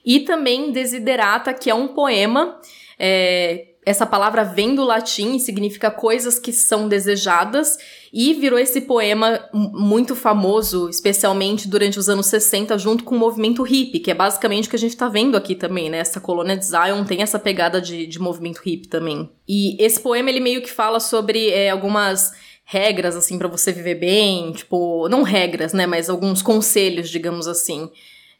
E 0.05 0.19
também 0.19 0.71
Desiderata, 0.71 1.55
que 1.55 1.71
é 1.71 1.73
um 1.73 1.87
poema. 1.87 2.61
É, 2.99 3.72
essa 3.85 4.05
palavra 4.05 4.43
vem 4.43 4.75
do 4.75 4.83
latim 4.83 5.35
e 5.35 5.39
significa 5.39 5.91
coisas 5.91 6.39
que 6.39 6.51
são 6.51 6.87
desejadas 6.87 7.77
e 8.11 8.33
virou 8.33 8.59
esse 8.59 8.81
poema 8.81 9.39
muito 9.53 10.15
famoso, 10.15 10.87
especialmente 10.89 11.67
durante 11.67 11.97
os 11.97 12.07
anos 12.07 12.27
60, 12.27 12.77
junto 12.77 13.03
com 13.03 13.15
o 13.15 13.19
movimento 13.19 13.63
hippie, 13.63 13.99
que 13.99 14.11
é 14.11 14.13
basicamente 14.13 14.67
o 14.67 14.69
que 14.69 14.75
a 14.75 14.79
gente 14.79 14.95
tá 14.95 15.07
vendo 15.09 15.35
aqui 15.35 15.55
também, 15.55 15.89
né? 15.89 15.97
Essa 15.97 16.21
colônia 16.21 16.55
de 16.55 16.65
Zion 16.65 17.03
tem 17.05 17.21
essa 17.21 17.39
pegada 17.39 17.81
de, 17.81 18.05
de 18.05 18.19
movimento 18.19 18.61
hippie 18.63 18.87
também. 18.87 19.29
E 19.47 19.75
esse 19.83 19.99
poema, 19.99 20.29
ele 20.29 20.39
meio 20.39 20.61
que 20.61 20.71
fala 20.71 20.99
sobre 20.99 21.49
é, 21.49 21.69
algumas 21.69 22.31
regras, 22.63 23.15
assim, 23.15 23.37
para 23.37 23.47
você 23.47 23.71
viver 23.71 23.95
bem, 23.95 24.51
tipo, 24.51 25.07
não 25.09 25.23
regras, 25.23 25.73
né, 25.73 25.85
mas 25.85 26.09
alguns 26.09 26.41
conselhos, 26.41 27.09
digamos 27.09 27.47
assim. 27.47 27.89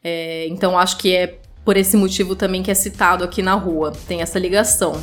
É, 0.02 0.46
então 0.48 0.78
acho 0.78 0.98
que 0.98 1.14
é 1.14 1.38
por 1.64 1.76
esse 1.76 1.96
motivo 1.96 2.36
também 2.36 2.62
que 2.62 2.70
é 2.70 2.74
citado 2.74 3.24
aqui 3.24 3.42
na 3.42 3.54
rua, 3.54 3.92
tem 4.06 4.20
essa 4.20 4.38
ligação. 4.38 5.02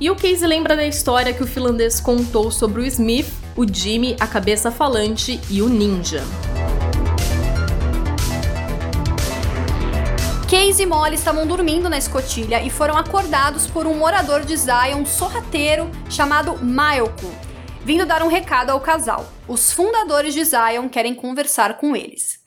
E 0.00 0.08
o 0.10 0.14
Casey 0.14 0.46
lembra 0.46 0.76
da 0.76 0.86
história 0.86 1.34
que 1.34 1.42
o 1.42 1.46
finlandês 1.46 1.98
contou 1.98 2.52
sobre 2.52 2.80
o 2.80 2.86
Smith, 2.86 3.26
o 3.56 3.66
Jimmy, 3.66 4.16
a 4.20 4.28
cabeça 4.28 4.70
falante 4.70 5.40
e 5.50 5.60
o 5.60 5.68
ninja. 5.68 6.22
Casey 10.48 10.84
e 10.84 10.86
Molly 10.86 11.16
estavam 11.16 11.44
dormindo 11.44 11.90
na 11.90 11.98
escotilha 11.98 12.62
e 12.62 12.70
foram 12.70 12.96
acordados 12.96 13.66
por 13.66 13.88
um 13.88 13.98
morador 13.98 14.44
de 14.44 14.56
Zion 14.56 15.04
sorrateiro 15.04 15.90
chamado 16.08 16.56
Mailco, 16.64 17.34
vindo 17.84 18.06
dar 18.06 18.22
um 18.22 18.28
recado 18.28 18.70
ao 18.70 18.80
casal. 18.80 19.26
Os 19.48 19.72
fundadores 19.72 20.32
de 20.32 20.44
Zion 20.44 20.88
querem 20.88 21.12
conversar 21.12 21.76
com 21.76 21.96
eles. 21.96 22.38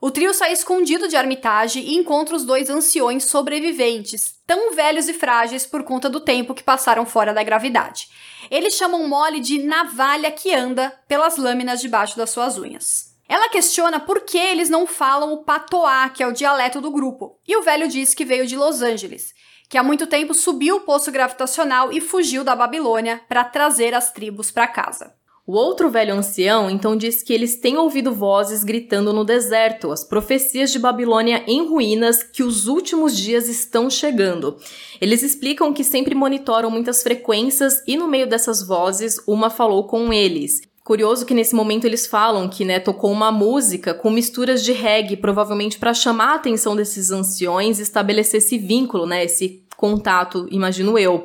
O 0.00 0.10
trio 0.10 0.32
sai 0.32 0.52
escondido 0.52 1.08
de 1.08 1.16
Armitage 1.16 1.78
e 1.78 1.94
encontra 1.94 2.34
os 2.34 2.44
dois 2.44 2.70
anciões 2.70 3.24
sobreviventes, 3.24 4.34
tão 4.46 4.74
velhos 4.74 5.08
e 5.08 5.12
frágeis 5.12 5.66
por 5.66 5.84
conta 5.84 6.08
do 6.08 6.20
tempo 6.20 6.54
que 6.54 6.62
passaram 6.62 7.04
fora 7.04 7.34
da 7.34 7.42
gravidade. 7.42 8.08
Eles 8.50 8.74
chamam 8.74 9.06
Molly 9.06 9.40
de 9.40 9.62
navalha 9.62 10.30
que 10.30 10.54
anda 10.54 10.90
pelas 11.06 11.36
lâminas 11.36 11.82
debaixo 11.82 12.16
das 12.16 12.30
suas 12.30 12.56
unhas. 12.56 13.14
Ela 13.28 13.50
questiona 13.50 14.00
por 14.00 14.22
que 14.22 14.38
eles 14.38 14.70
não 14.70 14.86
falam 14.86 15.34
o 15.34 15.44
patois, 15.44 16.12
que 16.14 16.22
é 16.22 16.26
o 16.26 16.32
dialeto 16.32 16.80
do 16.80 16.90
grupo, 16.90 17.38
e 17.46 17.54
o 17.54 17.62
velho 17.62 17.86
diz 17.86 18.14
que 18.14 18.24
veio 18.24 18.46
de 18.46 18.56
Los 18.56 18.80
Angeles 18.80 19.34
que 19.70 19.78
há 19.78 19.84
muito 19.84 20.04
tempo 20.08 20.34
subiu 20.34 20.78
o 20.78 20.80
poço 20.80 21.12
gravitacional 21.12 21.92
e 21.92 22.00
fugiu 22.00 22.42
da 22.42 22.56
Babilônia 22.56 23.22
para 23.28 23.44
trazer 23.44 23.94
as 23.94 24.12
tribos 24.12 24.50
para 24.50 24.66
casa. 24.66 25.14
O 25.46 25.52
outro 25.52 25.90
velho 25.90 26.14
ancião 26.14 26.70
então 26.70 26.96
diz 26.96 27.22
que 27.22 27.32
eles 27.32 27.56
têm 27.56 27.76
ouvido 27.76 28.12
vozes 28.12 28.62
gritando 28.62 29.12
no 29.12 29.24
deserto, 29.24 29.90
as 29.90 30.04
profecias 30.04 30.70
de 30.70 30.78
Babilônia 30.78 31.42
em 31.46 31.66
ruínas, 31.66 32.22
que 32.22 32.42
os 32.42 32.66
últimos 32.66 33.16
dias 33.16 33.48
estão 33.48 33.88
chegando. 33.88 34.56
Eles 35.00 35.22
explicam 35.22 35.72
que 35.72 35.82
sempre 35.82 36.14
monitoram 36.14 36.70
muitas 36.70 37.02
frequências 37.02 37.82
e 37.86 37.96
no 37.96 38.06
meio 38.06 38.28
dessas 38.28 38.62
vozes, 38.62 39.18
uma 39.26 39.50
falou 39.50 39.84
com 39.84 40.12
eles. 40.12 40.60
Curioso 40.84 41.24
que 41.24 41.34
nesse 41.34 41.54
momento 41.54 41.84
eles 41.84 42.06
falam 42.06 42.48
que, 42.48 42.64
né, 42.64 42.80
tocou 42.80 43.12
uma 43.12 43.30
música 43.30 43.94
com 43.94 44.10
misturas 44.10 44.64
de 44.64 44.72
reggae, 44.72 45.16
provavelmente 45.16 45.78
para 45.78 45.94
chamar 45.94 46.32
a 46.32 46.34
atenção 46.34 46.74
desses 46.74 47.10
anciões 47.10 47.78
e 47.78 47.82
estabelecer 47.82 48.38
esse 48.38 48.58
vínculo, 48.58 49.06
né, 49.06 49.24
esse 49.24 49.62
contato, 49.76 50.46
imagino 50.50 50.98
eu. 50.98 51.24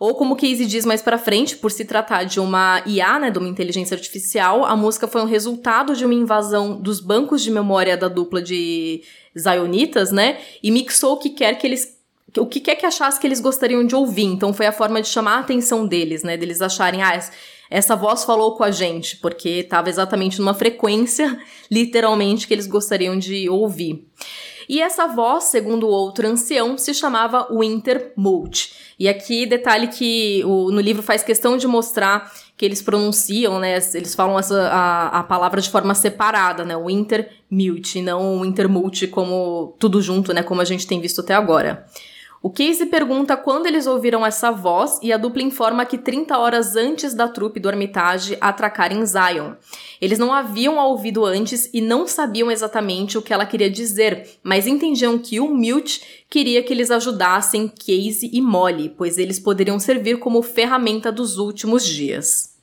Ou 0.00 0.14
como 0.14 0.36
Casey 0.36 0.66
diz 0.66 0.84
mais 0.84 1.02
para 1.02 1.18
frente, 1.18 1.56
por 1.56 1.72
se 1.72 1.84
tratar 1.84 2.24
de 2.24 2.38
uma 2.38 2.82
IA, 2.86 3.18
né, 3.18 3.30
de 3.30 3.38
uma 3.38 3.48
inteligência 3.48 3.94
artificial, 3.96 4.64
a 4.64 4.76
música 4.76 5.08
foi 5.08 5.20
um 5.20 5.26
resultado 5.26 5.96
de 5.96 6.04
uma 6.04 6.14
invasão 6.14 6.80
dos 6.80 7.00
bancos 7.00 7.42
de 7.42 7.50
memória 7.50 7.96
da 7.96 8.08
dupla 8.08 8.40
de 8.40 9.02
Zionitas, 9.36 10.12
né, 10.12 10.38
e 10.62 10.70
mixou 10.70 11.14
o 11.14 11.18
que 11.18 11.30
quer 11.30 11.58
que 11.58 11.66
eles 11.66 11.98
o 12.36 12.46
que 12.46 12.60
quer 12.60 12.76
que 12.76 12.84
achasse 12.84 13.18
que 13.18 13.26
eles 13.26 13.40
gostariam 13.40 13.84
de 13.84 13.96
ouvir. 13.96 14.24
Então 14.26 14.52
foi 14.52 14.66
a 14.66 14.72
forma 14.72 15.00
de 15.00 15.08
chamar 15.08 15.36
a 15.36 15.40
atenção 15.40 15.86
deles, 15.86 16.22
né, 16.22 16.36
deles 16.36 16.60
acharem, 16.60 17.02
ah, 17.02 17.18
essa 17.70 17.96
voz 17.96 18.24
falou 18.24 18.54
com 18.54 18.64
a 18.64 18.70
gente, 18.70 19.16
porque 19.16 19.48
estava 19.48 19.88
exatamente 19.88 20.38
numa 20.38 20.54
frequência, 20.54 21.38
literalmente, 21.70 22.46
que 22.46 22.54
eles 22.54 22.66
gostariam 22.66 23.18
de 23.18 23.48
ouvir. 23.48 24.06
E 24.68 24.82
essa 24.82 25.06
voz, 25.06 25.44
segundo 25.44 25.86
o 25.86 25.90
outro 25.90 26.26
ancião, 26.28 26.76
se 26.76 26.92
chamava 26.92 27.48
Wintermult. 27.50 28.74
E 28.98 29.08
aqui, 29.08 29.46
detalhe 29.46 29.86
que 29.86 30.42
o, 30.44 30.70
no 30.70 30.80
livro 30.80 31.02
faz 31.02 31.22
questão 31.22 31.56
de 31.56 31.66
mostrar 31.66 32.30
que 32.56 32.66
eles 32.66 32.82
pronunciam, 32.82 33.58
né? 33.58 33.78
Eles 33.94 34.14
falam 34.14 34.38
essa, 34.38 34.68
a, 34.68 35.20
a 35.20 35.22
palavra 35.22 35.60
de 35.60 35.70
forma 35.70 35.94
separada, 35.94 36.64
né? 36.64 36.76
Wintermult, 36.76 38.02
não 38.02 38.42
Wintermult 38.42 39.06
como 39.06 39.76
tudo 39.78 40.02
junto, 40.02 40.34
né? 40.34 40.42
Como 40.42 40.60
a 40.60 40.64
gente 40.64 40.86
tem 40.86 41.00
visto 41.00 41.20
até 41.20 41.34
agora. 41.34 41.86
O 42.40 42.50
Casey 42.50 42.86
pergunta 42.86 43.36
quando 43.36 43.66
eles 43.66 43.88
ouviram 43.88 44.24
essa 44.24 44.52
voz 44.52 45.00
e 45.02 45.12
a 45.12 45.16
dupla 45.16 45.42
informa 45.42 45.84
que 45.84 45.98
30 45.98 46.38
horas 46.38 46.76
antes 46.76 47.12
da 47.12 47.26
trupe 47.26 47.58
do 47.58 47.68
Armitage 47.68 48.38
atracar 48.40 48.92
em 48.92 49.04
Zion. 49.04 49.54
Eles 50.00 50.20
não 50.20 50.32
haviam 50.32 50.78
a 50.78 50.86
ouvido 50.86 51.24
antes 51.24 51.68
e 51.74 51.80
não 51.80 52.06
sabiam 52.06 52.48
exatamente 52.48 53.18
o 53.18 53.22
que 53.22 53.32
ela 53.32 53.44
queria 53.44 53.68
dizer, 53.68 54.38
mas 54.40 54.68
entendiam 54.68 55.18
que 55.18 55.40
o 55.40 55.52
Milt 55.52 56.00
queria 56.30 56.62
que 56.62 56.72
eles 56.72 56.92
ajudassem 56.92 57.66
Casey 57.66 58.30
e 58.32 58.40
Molly, 58.40 58.88
pois 58.96 59.18
eles 59.18 59.40
poderiam 59.40 59.80
servir 59.80 60.20
como 60.20 60.40
ferramenta 60.40 61.10
dos 61.10 61.38
últimos 61.38 61.84
dias. 61.84 62.56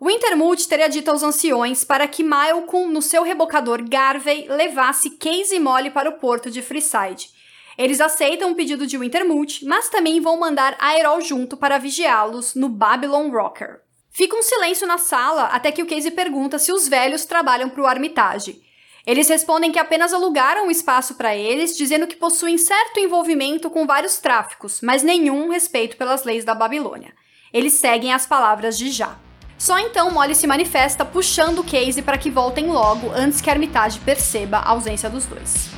Wintermute 0.00 0.68
teria 0.68 0.88
dito 0.88 1.10
aos 1.10 1.24
anciões 1.24 1.82
para 1.82 2.06
que 2.06 2.22
Malcolm, 2.22 2.92
no 2.92 3.02
seu 3.02 3.24
rebocador 3.24 3.82
Garvey, 3.82 4.46
levasse 4.48 5.10
Casey 5.10 5.56
e 5.56 5.60
Molly 5.60 5.90
para 5.90 6.08
o 6.08 6.20
porto 6.20 6.52
de 6.52 6.62
Freeside. 6.62 7.36
Eles 7.78 8.00
aceitam 8.00 8.50
o 8.50 8.56
pedido 8.56 8.88
de 8.88 8.98
Wintermute, 8.98 9.64
mas 9.64 9.88
também 9.88 10.20
vão 10.20 10.36
mandar 10.36 10.76
Aerol 10.80 11.20
junto 11.20 11.56
para 11.56 11.78
vigiá-los 11.78 12.56
no 12.56 12.68
Babylon 12.68 13.30
Rocker. 13.30 13.80
Fica 14.10 14.36
um 14.36 14.42
silêncio 14.42 14.84
na 14.84 14.98
sala 14.98 15.44
até 15.44 15.70
que 15.70 15.80
o 15.80 15.86
Casey 15.86 16.10
pergunta 16.10 16.58
se 16.58 16.72
os 16.72 16.88
velhos 16.88 17.24
trabalham 17.24 17.70
para 17.70 17.80
o 17.80 17.86
Armitage. 17.86 18.60
Eles 19.06 19.28
respondem 19.28 19.70
que 19.70 19.78
apenas 19.78 20.12
alugaram 20.12 20.66
o 20.66 20.70
espaço 20.72 21.14
para 21.14 21.36
eles, 21.36 21.76
dizendo 21.76 22.08
que 22.08 22.16
possuem 22.16 22.58
certo 22.58 22.98
envolvimento 22.98 23.70
com 23.70 23.86
vários 23.86 24.18
tráficos, 24.18 24.80
mas 24.82 25.04
nenhum 25.04 25.48
respeito 25.48 25.96
pelas 25.96 26.24
leis 26.24 26.44
da 26.44 26.56
Babilônia. 26.56 27.14
Eles 27.52 27.74
seguem 27.74 28.12
as 28.12 28.26
palavras 28.26 28.76
de 28.76 28.90
Já. 28.90 29.16
Só 29.56 29.78
então 29.78 30.10
Molly 30.10 30.34
se 30.34 30.48
manifesta 30.48 31.04
puxando 31.04 31.62
Casey 31.62 32.02
para 32.02 32.18
que 32.18 32.28
voltem 32.28 32.66
logo 32.66 33.10
antes 33.12 33.40
que 33.40 33.48
a 33.48 33.52
Armitage 33.52 34.00
perceba 34.00 34.58
a 34.58 34.70
ausência 34.70 35.08
dos 35.08 35.26
dois. 35.26 35.77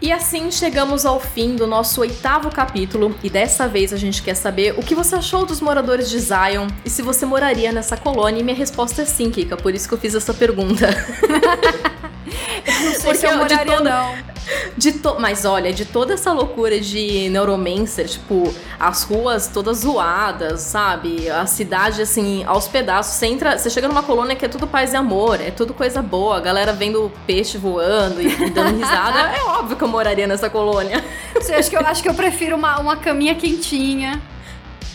E 0.00 0.12
assim 0.12 0.50
chegamos 0.50 1.06
ao 1.06 1.18
fim 1.18 1.56
do 1.56 1.66
nosso 1.66 2.02
oitavo 2.02 2.50
capítulo, 2.50 3.16
e 3.22 3.30
dessa 3.30 3.66
vez 3.66 3.92
a 3.92 3.96
gente 3.96 4.22
quer 4.22 4.34
saber 4.34 4.78
o 4.78 4.82
que 4.82 4.94
você 4.94 5.16
achou 5.16 5.46
dos 5.46 5.60
moradores 5.60 6.10
de 6.10 6.18
Zion 6.18 6.68
e 6.84 6.90
se 6.90 7.00
você 7.00 7.24
moraria 7.24 7.72
nessa 7.72 7.96
colônia. 7.96 8.40
E 8.40 8.44
minha 8.44 8.56
resposta 8.56 9.02
é 9.02 9.04
sim, 9.06 9.30
Kika, 9.30 9.56
por 9.56 9.74
isso 9.74 9.88
que 9.88 9.94
eu 9.94 9.98
fiz 9.98 10.14
essa 10.14 10.34
pergunta. 10.34 10.88
não 12.26 12.92
sei 12.92 13.00
Porque 13.00 13.14
se 13.16 13.26
eu 13.26 13.36
moraria, 13.36 13.80
não. 13.80 14.36
De 14.76 14.92
to... 14.92 15.16
Mas 15.18 15.44
olha, 15.44 15.72
de 15.72 15.84
toda 15.84 16.14
essa 16.14 16.32
loucura 16.32 16.80
de 16.80 17.28
Neuromancer, 17.30 18.06
tipo, 18.06 18.54
as 18.78 19.02
ruas 19.02 19.48
todas 19.48 19.78
zoadas, 19.78 20.60
sabe? 20.60 21.28
A 21.28 21.46
cidade, 21.46 22.02
assim, 22.02 22.44
aos 22.44 22.68
pedaços. 22.68 23.14
Você 23.14 23.26
entra, 23.26 23.58
você 23.58 23.68
chega 23.70 23.88
numa 23.88 24.02
colônia 24.02 24.36
que 24.36 24.44
é 24.44 24.48
tudo 24.48 24.66
paz 24.66 24.92
e 24.92 24.96
amor, 24.96 25.40
é 25.40 25.50
tudo 25.50 25.74
coisa 25.74 26.00
boa, 26.00 26.36
a 26.36 26.40
galera 26.40 26.72
vendo 26.72 27.10
peixe 27.26 27.58
voando 27.58 28.20
e, 28.20 28.26
e 28.26 28.50
dando 28.50 28.76
risada. 28.76 29.36
é 29.36 29.42
óbvio 29.42 29.76
que 29.76 29.82
eu 29.82 29.88
moraria 29.88 30.26
nessa 30.26 30.48
colônia. 30.48 31.04
Você 31.34 31.54
acha 31.54 31.68
que 31.68 31.76
eu 31.76 31.80
acho 31.80 32.02
que 32.02 32.08
eu 32.08 32.14
prefiro 32.14 32.56
uma, 32.56 32.78
uma 32.78 32.96
caminha 32.96 33.34
quentinha. 33.34 34.22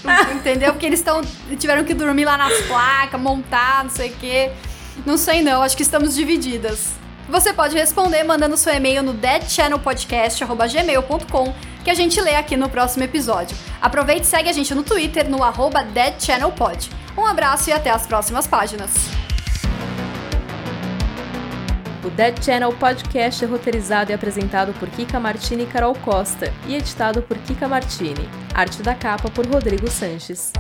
Entendeu? 0.33 0.71
Porque 0.71 0.85
eles 0.85 0.99
estão 0.99 1.21
tiveram 1.59 1.83
que 1.83 1.93
dormir 1.93 2.25
lá 2.25 2.37
nas 2.37 2.53
placas, 2.61 3.19
montar, 3.19 3.83
não 3.83 3.91
sei 3.91 4.09
o 4.09 4.13
quê. 4.13 4.51
Não 5.05 5.17
sei 5.17 5.41
não, 5.41 5.61
acho 5.61 5.75
que 5.75 5.83
estamos 5.83 6.15
divididas. 6.15 7.00
Você 7.31 7.51
pode 7.53 7.77
responder 7.77 8.25
mandando 8.25 8.57
seu 8.57 8.73
e-mail 8.73 9.01
no 9.01 9.13
deadchannelpodcast.gmail.com 9.13 11.53
que 11.81 11.89
a 11.89 11.93
gente 11.93 12.19
lê 12.19 12.35
aqui 12.35 12.57
no 12.57 12.67
próximo 12.67 13.05
episódio. 13.05 13.55
Aproveite 13.81 14.23
e 14.23 14.25
segue 14.25 14.49
a 14.49 14.53
gente 14.53 14.75
no 14.75 14.83
Twitter 14.83 15.29
no 15.29 15.41
arroba 15.41 15.81
deadchannelpod. 15.81 16.89
Um 17.17 17.25
abraço 17.25 17.69
e 17.69 17.73
até 17.73 17.89
as 17.89 18.05
próximas 18.05 18.47
páginas. 18.47 18.91
O 22.03 22.09
Dead 22.09 22.43
Channel 22.43 22.73
Podcast 22.73 23.45
é 23.45 23.47
roteirizado 23.47 24.11
e 24.11 24.13
apresentado 24.13 24.73
por 24.73 24.89
Kika 24.89 25.17
Martini 25.17 25.63
e 25.63 25.67
Carol 25.67 25.95
Costa 25.95 26.53
e 26.67 26.75
editado 26.75 27.21
por 27.21 27.37
Kika 27.37 27.65
Martini. 27.65 28.29
Arte 28.53 28.83
da 28.83 28.93
capa 28.93 29.29
por 29.29 29.47
Rodrigo 29.47 29.89
Sanches. 29.89 30.51